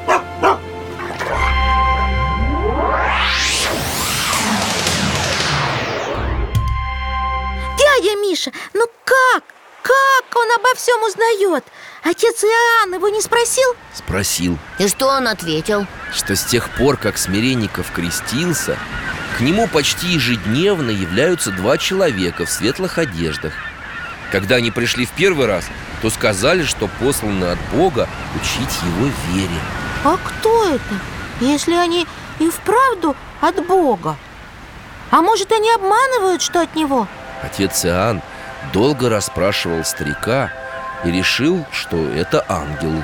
[9.89, 10.35] Как?
[10.35, 11.63] Он обо всем узнает?
[12.03, 13.75] Отец Иоанн его не спросил?
[13.93, 15.85] Спросил, И что он ответил?
[16.13, 18.77] что с тех пор, как Смиренников крестился
[19.37, 23.53] К нему почти ежедневно являются два человека в светлых одеждах
[24.31, 25.65] Когда они пришли в первый раз,
[26.01, 29.59] то сказали, что посланы от Бога учить его вере
[30.03, 30.95] А кто это?
[31.41, 32.05] Если они
[32.39, 34.15] и вправду от Бога?
[35.11, 37.07] А может, они обманывают, что от него?
[37.41, 38.21] Отец Иоанн
[38.73, 40.51] долго расспрашивал старика
[41.03, 43.03] и решил, что это ангелы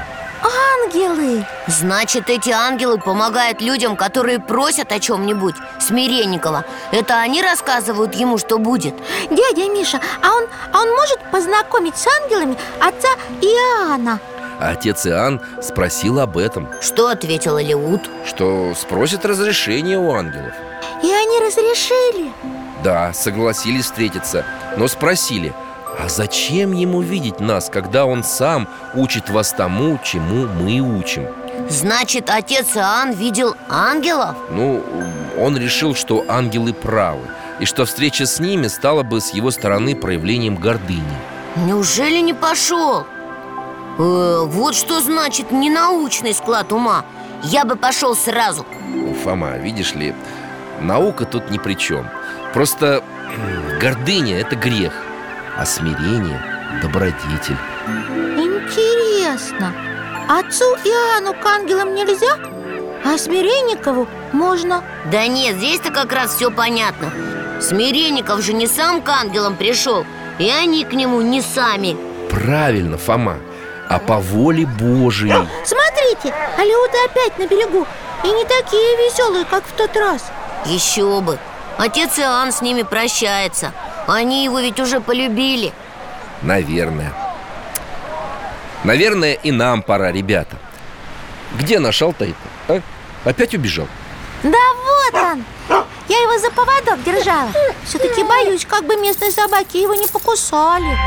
[0.96, 1.46] Ангелы!
[1.68, 8.60] Значит, эти ангелы помогают людям, которые просят о чем-нибудь Смиренникова Это они рассказывают ему, что
[8.60, 8.96] будет
[9.30, 13.10] Дядя Миша, а он, а он может познакомить с ангелами отца
[13.42, 14.20] Иоанна?
[14.60, 18.10] Отец Иоанн спросил об этом Что ответил Алиут?
[18.26, 20.54] Что спросит разрешение у ангелов
[21.04, 22.32] И они разрешили
[22.86, 24.46] Да, согласились встретиться
[24.78, 25.56] Но спросили
[26.00, 31.26] А зачем ему видеть нас, когда он сам учит вас тому, чему мы учим?
[31.68, 34.36] Значит, отец Иоанн видел ангелов?
[34.52, 34.84] Ну,
[35.36, 37.22] он решил, что ангелы правы
[37.60, 41.18] И что встреча с ними стала бы с его стороны проявлением гордыни
[41.56, 43.08] Неужели не пошел?
[43.98, 47.04] Э, вот что значит ненаучный склад ума
[47.42, 48.64] Я бы пошел сразу
[49.24, 50.14] Фома, видишь ли,
[50.82, 52.08] наука тут ни при чем
[52.56, 53.04] Просто
[53.80, 54.94] гордыня– это грех
[55.58, 56.42] а смирение–
[56.82, 57.58] добродетель.
[58.38, 59.74] Интересно,
[60.30, 62.38] отцу Иоанну к ангелам нельзя?
[63.04, 64.84] А Смиренникову можно?
[65.12, 67.12] Да нет, здесь-то как раз все понятно.
[67.62, 70.06] Смиренников же не сам к ангелам пришел
[70.40, 71.98] И они к нему не сами.
[72.30, 73.38] Правильно, Фома,
[73.90, 75.48] а по воле Божией.
[75.66, 77.86] Смотрите, алеуты опять на берегу
[78.24, 80.32] И не такие веселые, как в тот раз.
[80.66, 81.38] Еще бы
[81.78, 83.74] Отец Иоанн с ними прощается.
[84.08, 85.74] Они его ведь уже полюбили.
[86.42, 87.14] Наверное.
[88.84, 90.58] Наверное, и нам пора, ребята.
[91.54, 92.82] Где наш Алтай-то, а?
[93.28, 93.88] Опять убежал?
[94.44, 95.46] Да вот он!
[96.08, 97.50] Я его за поводок держала.
[97.84, 100.98] Все-таки боюсь, как бы местные собаки его не покусали.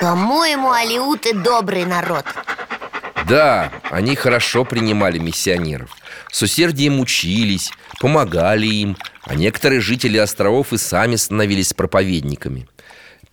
[0.00, 2.24] По-моему, алиуты добрый народ
[3.28, 5.90] Да, они хорошо принимали миссионеров.
[6.30, 7.70] С усердием учились,
[8.00, 12.66] помогали им А некоторые жители островов и сами становились проповедниками.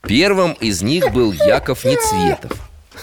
[0.01, 2.51] Первым из них был Яков Нецветов.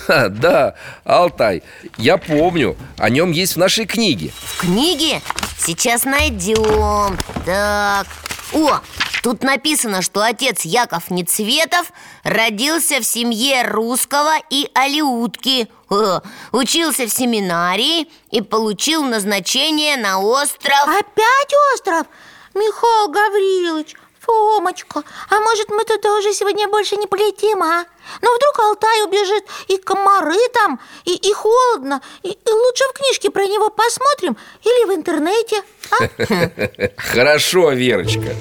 [0.06, 0.74] Ха, Да,
[1.04, 1.62] Алтай,
[1.98, 4.30] я помню, о нем есть в нашей книге.
[4.42, 5.20] В книге?
[5.58, 7.16] Сейчас найдем.
[7.44, 8.06] Так,
[8.52, 8.80] о,
[9.22, 11.90] тут написано, что отец Яков Нецветов
[12.22, 16.20] Родился в семье русского и алиутки О,
[16.52, 22.06] Учился в семинарии и получил назначение на остров Опять остров?
[22.54, 27.84] Михаил Гаврилович, Фомочка А может мы туда уже сегодня больше не полетим, а?
[28.20, 33.30] Ну вдруг Алтай убежит И комары там, и, и холодно и, и лучше в книжке
[33.30, 36.90] про него посмотрим Или в интернете а?
[36.96, 38.34] Хорошо, Верочка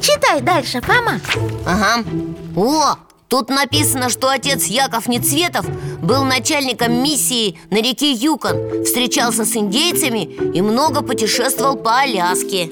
[0.00, 1.20] Читай дальше, Фома
[1.66, 2.04] Ага
[2.56, 2.96] О,
[3.28, 5.66] тут написано, что отец Яков Нецветов
[6.02, 10.24] был начальником миссии на реке Юкон Встречался с индейцами
[10.54, 12.70] и много путешествовал по Аляске.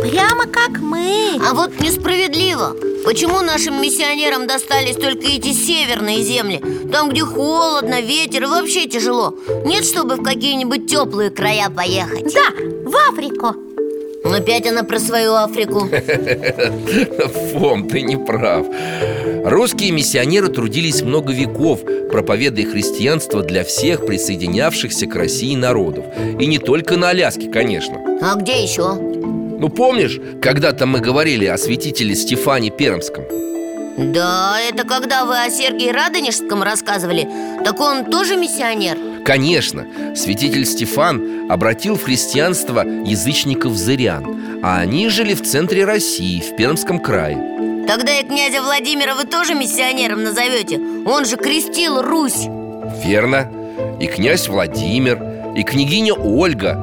[0.00, 1.38] Прямо как мы.
[1.46, 2.76] А вот несправедливо.
[3.04, 6.62] Почему нашим миссионерам достались только эти северные земли?
[6.92, 9.34] Там, где холодно, ветер и вообще тяжело.
[9.64, 12.32] Нет, чтобы в какие-нибудь теплые края поехать.
[12.32, 12.50] Да,
[12.84, 13.54] в Африку
[14.24, 15.88] Опять она про свою Африку
[17.52, 18.66] Фом, ты не прав
[19.44, 26.04] Русские миссионеры трудились много веков Проповедуя христианство для всех присоединявшихся к России народов
[26.38, 28.94] И не только на Аляске, конечно А где еще?
[28.94, 33.24] Ну помнишь, когда-то мы говорили о святителе Стефане Пермском?
[34.12, 37.26] Да, это когда вы о Сергии Радонежском рассказывали
[37.64, 39.09] Так он тоже миссионер?
[39.24, 46.98] Конечно, святитель Стефан обратил в христианство язычников-зырян А они жили в центре России, в Пермском
[46.98, 47.86] крае.
[47.86, 50.78] Тогда и князя Владимира вы тоже миссионером назовете?
[51.06, 52.46] Он же крестил Русь.
[53.04, 53.50] Верно.
[54.00, 55.18] И князь Владимир,
[55.56, 56.78] и княгиня Ольга.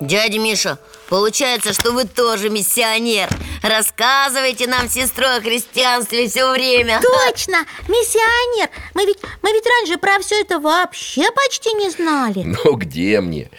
[0.00, 0.78] Дядя Миша,
[1.12, 3.28] получается, что вы тоже миссионер.
[3.62, 7.02] Рассказывайте нам, сестрой, о христианстве все время.
[7.02, 8.70] Точно, миссионер!
[8.94, 12.56] Мы ведь, мы ведь раньше про все это вообще почти не знали.
[12.64, 13.50] Ну где мне?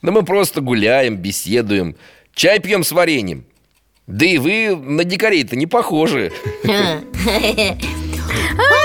[0.00, 1.94] Да мы просто гуляем, беседуем
[2.34, 3.44] Чай пьем с вареньем.
[4.06, 6.32] Да и вы на дикарей-то не похожи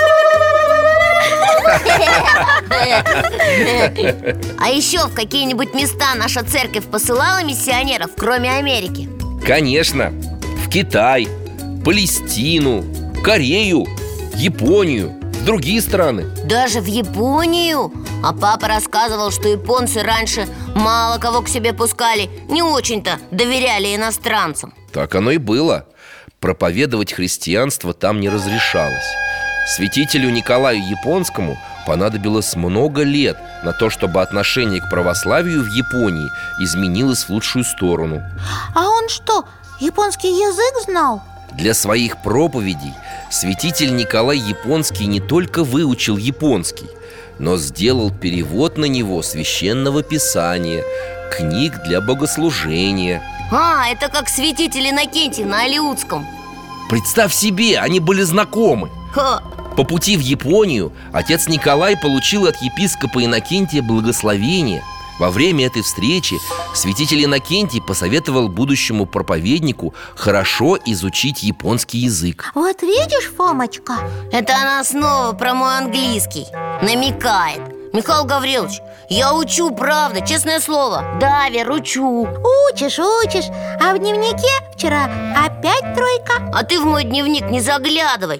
[4.59, 9.09] А еще в какие-нибудь места наша церковь посылала миссионеров, кроме Америки?
[9.45, 10.11] Конечно.
[10.65, 11.27] В Китай,
[11.83, 12.83] Палестину,
[13.23, 13.85] Корею,
[14.35, 16.25] Японию В другие страны.
[16.45, 17.91] Даже в Японию?
[18.23, 24.73] А папа рассказывал, что японцы раньше мало кого к себе пускали Не очень-то доверяли иностранцам.
[24.91, 25.85] Так оно и было.
[26.39, 29.28] Проповедовать христианство там не разрешалось
[29.75, 31.55] Святителю Николаю Японскому
[31.85, 38.23] понадобилось много лет на то, чтобы отношение к православию в Японии изменилось в лучшую сторону
[38.73, 39.45] А он что,
[39.79, 41.21] японский язык знал?
[41.51, 42.95] Для своих проповедей
[43.29, 46.89] святитель Николай Японский не только выучил японский,
[47.37, 50.83] но сделал перевод на него священного писания,
[51.31, 53.21] книг для богослужения.
[53.51, 56.25] А, это как святитель Иннокентий на Алиутском
[56.89, 58.89] Представь себе, они были знакомы.
[59.13, 59.43] Ха,
[59.75, 64.83] По пути в Японию отец Николай получил от епископа Иннокентия благословение.
[65.19, 66.37] Во время этой встречи
[66.73, 72.51] святитель Иннокентий посоветовал будущему проповеднику хорошо изучить японский язык.
[72.55, 73.97] Вот видишь, Фомочка
[74.31, 76.45] это она снова про мой английский
[76.81, 81.03] Намекает Михаил Гаврилович, я учу, правда, честное слово.
[81.19, 82.27] Да, Вер, учу.
[82.71, 83.45] Учишь, учишь.
[83.81, 86.51] А в дневнике вчера опять тройка.
[86.53, 88.39] А ты в мой дневник не заглядывай.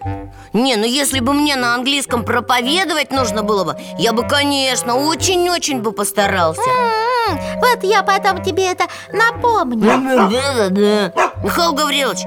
[0.54, 5.82] Не, ну если бы мне на английском проповедовать нужно было бы Я бы, конечно, очень-очень
[5.82, 6.62] бы постарался.
[6.62, 9.80] М-м, Вот я потом тебе это напомню.
[10.30, 11.12] Да-да-да
[11.44, 12.20] Михаил Гаврилович,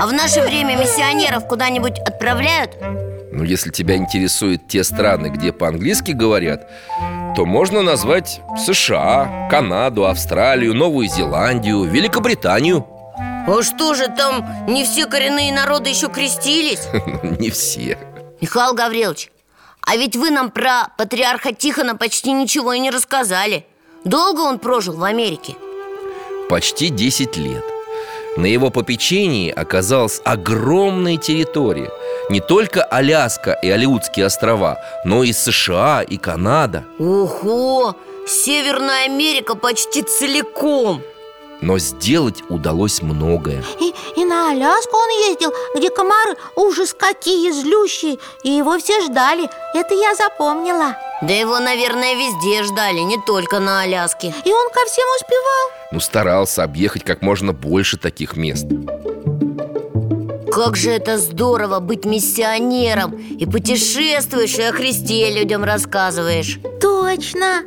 [0.00, 2.72] а в наше время миссионеров куда-нибудь отправляют?
[3.36, 6.70] Ну, если тебя интересуют те страны, где по-английски говорят
[7.36, 12.86] То можно назвать США, Канаду, Австралию, Новую Зеландию, Великобританию
[13.46, 16.88] А что же, там не все коренные народы еще крестились?
[17.38, 17.98] Не все
[18.40, 19.30] Михаил Гаврилович,
[19.82, 23.66] а ведь вы нам про патриарха Тихона почти ничего и не рассказали
[24.04, 25.56] Долго он прожил в Америке?
[26.48, 27.64] Почти 10 лет
[28.38, 31.90] На его попечении оказалась огромная территория
[32.28, 36.84] Не только Аляска и Алиутские острова, но и США, и Канада.
[36.98, 37.94] Ого!
[38.26, 41.02] Северная Америка почти целиком.
[41.60, 43.62] Но сделать удалось многое.
[43.80, 49.48] И, и на Аляску он ездил, где комары ужас какие злющие И его все ждали,
[49.72, 50.96] это я запомнила.
[51.22, 54.34] Да его, наверное, везде ждали, не только на Аляске.
[54.44, 55.70] И он ко всем успевал.
[55.92, 58.66] Ну, старался объехать как можно больше таких мест
[60.56, 66.58] Как же это здорово быть миссионером И путешествуешь, и о Христе людям рассказываешь.
[66.80, 67.60] Точно.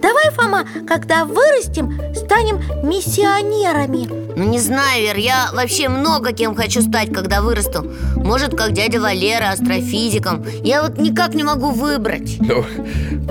[0.00, 4.06] Давай, Фома, когда вырастем, станем миссионерами.
[4.36, 7.90] Ну не знаю, Вер, я вообще много кем хочу стать, когда вырасту.
[8.14, 10.46] Может, как дядя Валера, астрофизиком.
[10.62, 12.36] Я вот никак не могу выбрать.
[12.38, 12.64] Ну,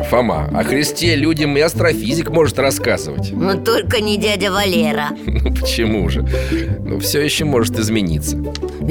[0.10, 3.32] Фома, о Христе людям и астрофизик может рассказывать.
[3.32, 5.12] Но только не дядя Валера.
[5.26, 6.28] Ну, почему же?
[6.80, 8.38] Ну, все еще может измениться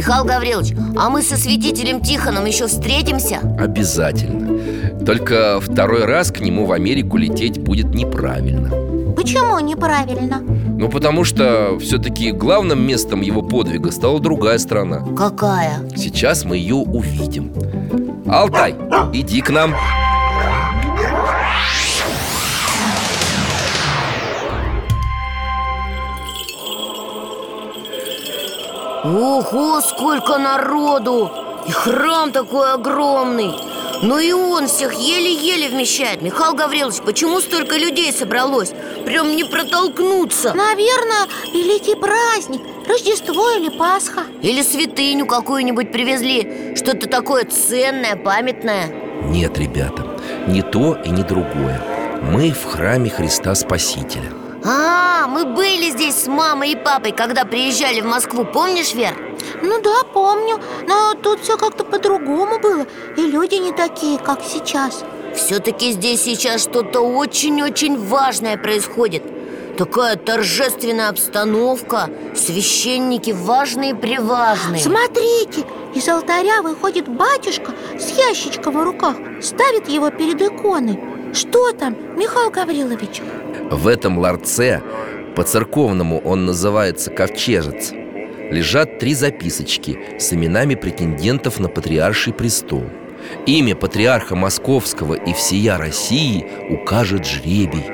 [0.06, 3.40] Михаил Гаврилович, а мы со святителем Тихоном еще встретимся?
[3.58, 8.70] Обязательно Только второй раз к нему в Америку лететь будет неправильно
[9.16, 10.38] Почему неправильно?
[10.38, 15.80] Ну, потому что все-таки главным местом его подвига стала другая страна Какая?
[15.96, 17.52] Сейчас мы ее увидим
[18.28, 18.76] Алтай,
[19.12, 19.74] иди к нам
[29.06, 31.30] Ого, сколько народу!
[31.68, 33.52] И храм такой огромный!
[34.02, 36.22] Но и он всех еле-еле вмещает.
[36.22, 38.72] Михаил Гаврилович, почему столько людей собралось?
[39.04, 40.54] Прям не протолкнуться!
[40.54, 44.24] Наверное, великий праздник Рождество или Пасха.
[44.42, 46.74] Или святыню какую-нибудь привезли.
[46.74, 48.88] Что-то такое ценное, памятное.
[49.22, 50.04] Нет, ребята,
[50.48, 51.80] не то и не другое.
[52.22, 54.32] Мы в храме Христа Спасителя
[54.68, 59.14] А, мы были здесь с мамой и папой, когда приезжали в Москву, помнишь, Вер?
[59.62, 60.58] Ну да, помню
[60.88, 62.84] Но тут все как-то по-другому было
[63.16, 65.04] И люди не такие, как сейчас
[65.36, 69.22] Все-таки здесь сейчас что-то очень-очень важное происходит
[69.78, 75.64] Такая торжественная обстановка Священники важные-преважные Смотрите,
[75.94, 80.98] из алтаря выходит батюшка с ящичком в руках Ставит его перед иконой
[81.34, 83.22] Что там, Михаил Гаврилович?
[83.70, 84.80] В этом ларце,
[85.34, 87.90] по-церковному он называется ковчежец
[88.50, 92.84] Лежат три записочки с именами претендентов на патриарший престол
[93.44, 97.84] Имя патриарха Московского и всея России укажет жребий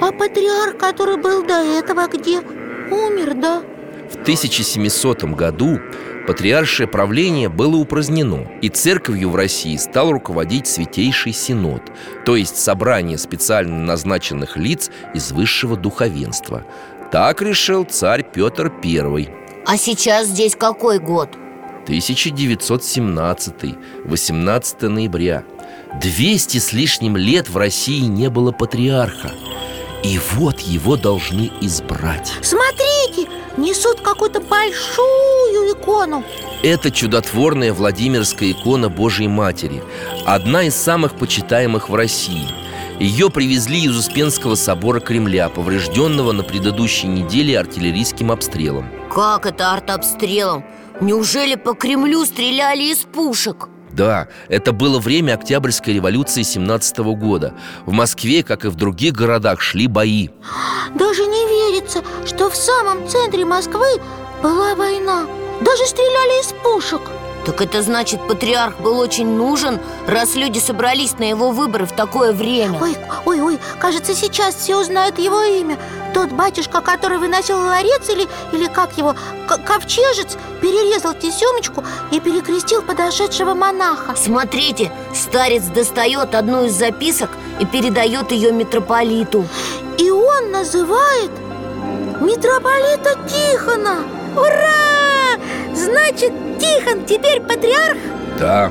[0.00, 2.38] А патриарх, который был до этого где?
[2.38, 3.62] Умер, да?
[4.10, 5.80] В 1700 году
[6.28, 11.80] патриаршее правление было упразднено, и церковью в России стал руководить Святейший Синод,
[12.26, 16.66] то есть собрание специально назначенных лиц из высшего духовенства.
[17.10, 19.30] Так решил царь Петр I.
[19.64, 21.30] А сейчас здесь какой год?
[21.84, 23.54] 1917,
[24.04, 25.44] 18 ноября
[26.02, 29.32] 200 с лишним лет в России не было патриарха
[30.04, 32.97] И вот его должны избрать Смотрите,
[33.58, 36.24] несут какую-то большую икону
[36.62, 39.82] Это чудотворная Владимирская икона Божьей Матери
[40.24, 42.48] Одна из самых почитаемых в России
[42.98, 50.64] ее привезли из Успенского собора Кремля, поврежденного на предыдущей неделе артиллерийским обстрелом Как это артобстрелом?
[51.00, 53.68] Неужели по Кремлю стреляли из пушек?
[53.98, 57.52] Да, это было время Октябрьской революции 17 года.
[57.84, 60.28] В Москве, как и в других городах, шли бои.
[60.94, 64.00] Даже не верится, что в самом центре Москвы
[64.40, 65.26] была война.
[65.60, 67.00] Даже стреляли из пушек
[67.48, 72.34] Так это значит, патриарх был очень нужен, раз люди собрались на его выборы в такое
[72.34, 72.78] время.
[72.78, 72.94] Ой,
[73.24, 75.78] ой, ой, кажется, сейчас все узнают его имя.
[76.12, 79.14] Тот батюшка, который выносил ларец или, или как его,
[79.64, 84.14] ковчежец Перерезал тесемочку и перекрестил подошедшего монаха.
[84.14, 87.30] Смотрите, старец достает одну из записок
[87.60, 89.46] и передает ее митрополиту.
[89.96, 91.30] И он называет
[92.20, 94.00] митрополита Тихона.
[94.36, 95.07] Ура!
[95.74, 97.98] Значит, Тихон теперь патриарх?
[98.38, 98.70] Да,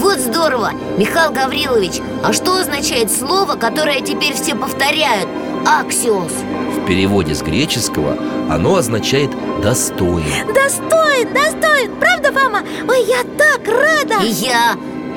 [0.00, 0.72] Вот здорово!
[0.96, 5.28] Михаил Гаврилович, а что означает слово, которое теперь все повторяют?
[5.66, 6.32] Аксиос
[6.78, 8.16] в переводе с греческого
[8.48, 9.30] оно означает
[9.62, 10.24] «достоин»
[10.54, 12.60] Достоин, достоин, правда, мама?
[12.88, 14.74] Ой, я так рада И я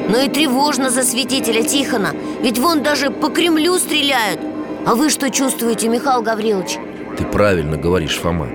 [0.10, 2.10] Но и тревожно за святителя Тихона
[2.42, 4.42] Ведь вон даже по Кремлю стреляют
[4.86, 6.78] А вы что чувствуете, Михаил Гаврилович?
[7.18, 8.48] Ты правильно говоришь, Фома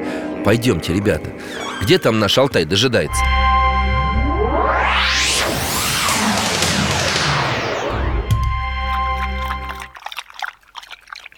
[0.44, 1.30] Пойдемте, ребята
[1.82, 3.22] Где там наш Алтай дожидается?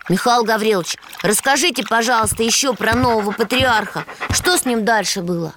[0.09, 5.53] Михаил Гаврилович, расскажите, пожалуйста, еще про нового патриарха Что с ним дальше было?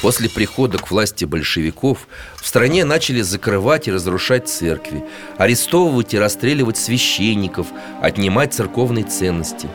[0.00, 2.08] После прихода к власти большевиков
[2.40, 5.04] в стране начали закрывать и разрушать церкви,
[5.36, 7.66] арестовывать и расстреливать священников,
[8.00, 9.68] отнимать церковные ценности.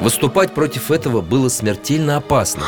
[0.00, 2.64] Выступать против этого было смертельно опасно.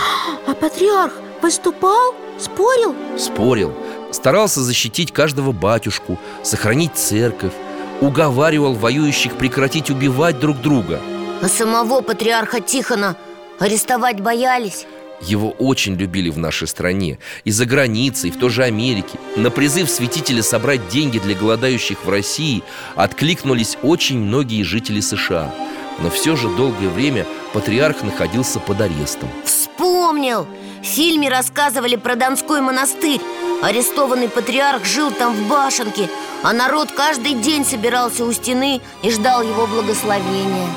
[0.46, 2.14] А патриарх выступал?
[2.38, 2.94] Спорил?
[3.18, 3.72] Спорил,
[4.12, 7.52] старался защитить каждого батюшку, сохранить церковь,
[8.00, 11.00] уговаривал воюющих прекратить убивать друг друга.
[11.42, 13.16] А самого патриарха Тихона
[13.58, 14.86] арестовать боялись?
[15.20, 19.90] Его очень любили в нашей стране И за границей, в той же Америке На призыв
[19.90, 22.62] святителя собрать деньги для голодающих в России
[22.94, 25.54] Откликнулись очень многие жители США
[25.98, 30.46] Но все же долгое время патриарх находился под арестом Вспомнил!
[30.82, 33.20] В фильме рассказывали про Донской монастырь.
[33.62, 36.08] Арестованный патриарх жил там в башенке
[36.42, 40.68] А народ каждый день собирался у стены и ждал его благословения.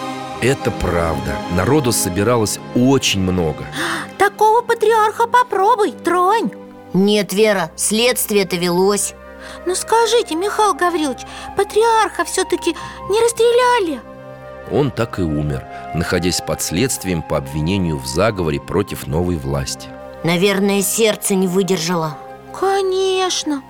[0.42, 1.38] Это правда.
[1.56, 3.66] Народу собиралось очень много.
[4.18, 6.52] Такого патриарха попробуй, тронь.
[6.94, 9.14] Нет, Вера, следствие-то велось.
[9.66, 11.22] Ну скажите, Михаил Гаврилович,
[11.56, 12.76] патриарха все-таки
[13.10, 14.02] не расстреляли?
[14.72, 19.90] Он так и умер Находясь под следствием по обвинению в заговоре против новой власти
[20.24, 22.18] Наверное, сердце не выдержало.
[22.58, 23.64] Конечно.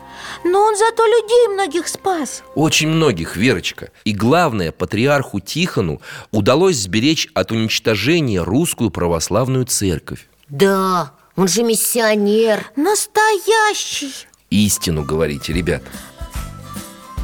[0.44, 2.44] Но он зато людей многих спас.
[2.56, 3.90] Очень многих, Верочка.
[4.04, 6.02] И главное, патриарху Тихону
[6.32, 10.28] удалось сберечь от уничтожения русскую православную церковь.
[10.50, 12.72] Да, он же миссионер.
[12.76, 14.14] Настоящий.
[14.50, 15.82] Истину говорите, ребят.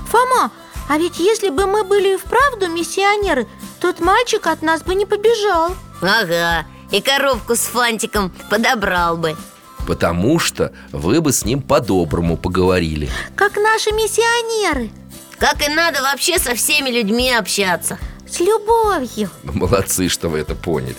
[0.10, 0.52] Фома,
[0.88, 3.46] а ведь если бы мы были и вправду миссионеры
[3.80, 5.76] Тот мальчик от нас бы не побежал.
[6.02, 9.36] Ага, и коробку с фантиком подобрал бы.
[9.88, 13.10] Потому что вы бы с ним по-доброму поговорили.
[13.36, 14.90] Как наши миссионеры.
[15.40, 17.98] Как и надо вообще со всеми людьми общаться.
[18.30, 19.30] С любовью.
[19.44, 20.96] Молодцы, что вы это поняли.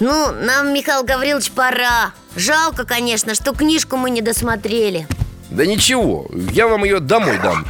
[0.00, 2.12] Ну, нам, Михаил Гаврилович, пора.
[2.34, 5.06] Жалко, конечно, что книжку мы не досмотрели.
[5.50, 7.66] Да ничего, я вам ее домой дам.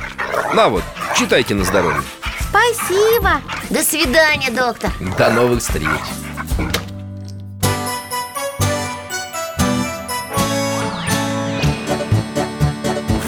[0.55, 0.85] На вот,
[1.17, 2.01] читайте на здоровье.
[2.49, 3.43] Спасибо.
[3.71, 4.93] До свидания, доктор.
[5.19, 5.89] До новых встреч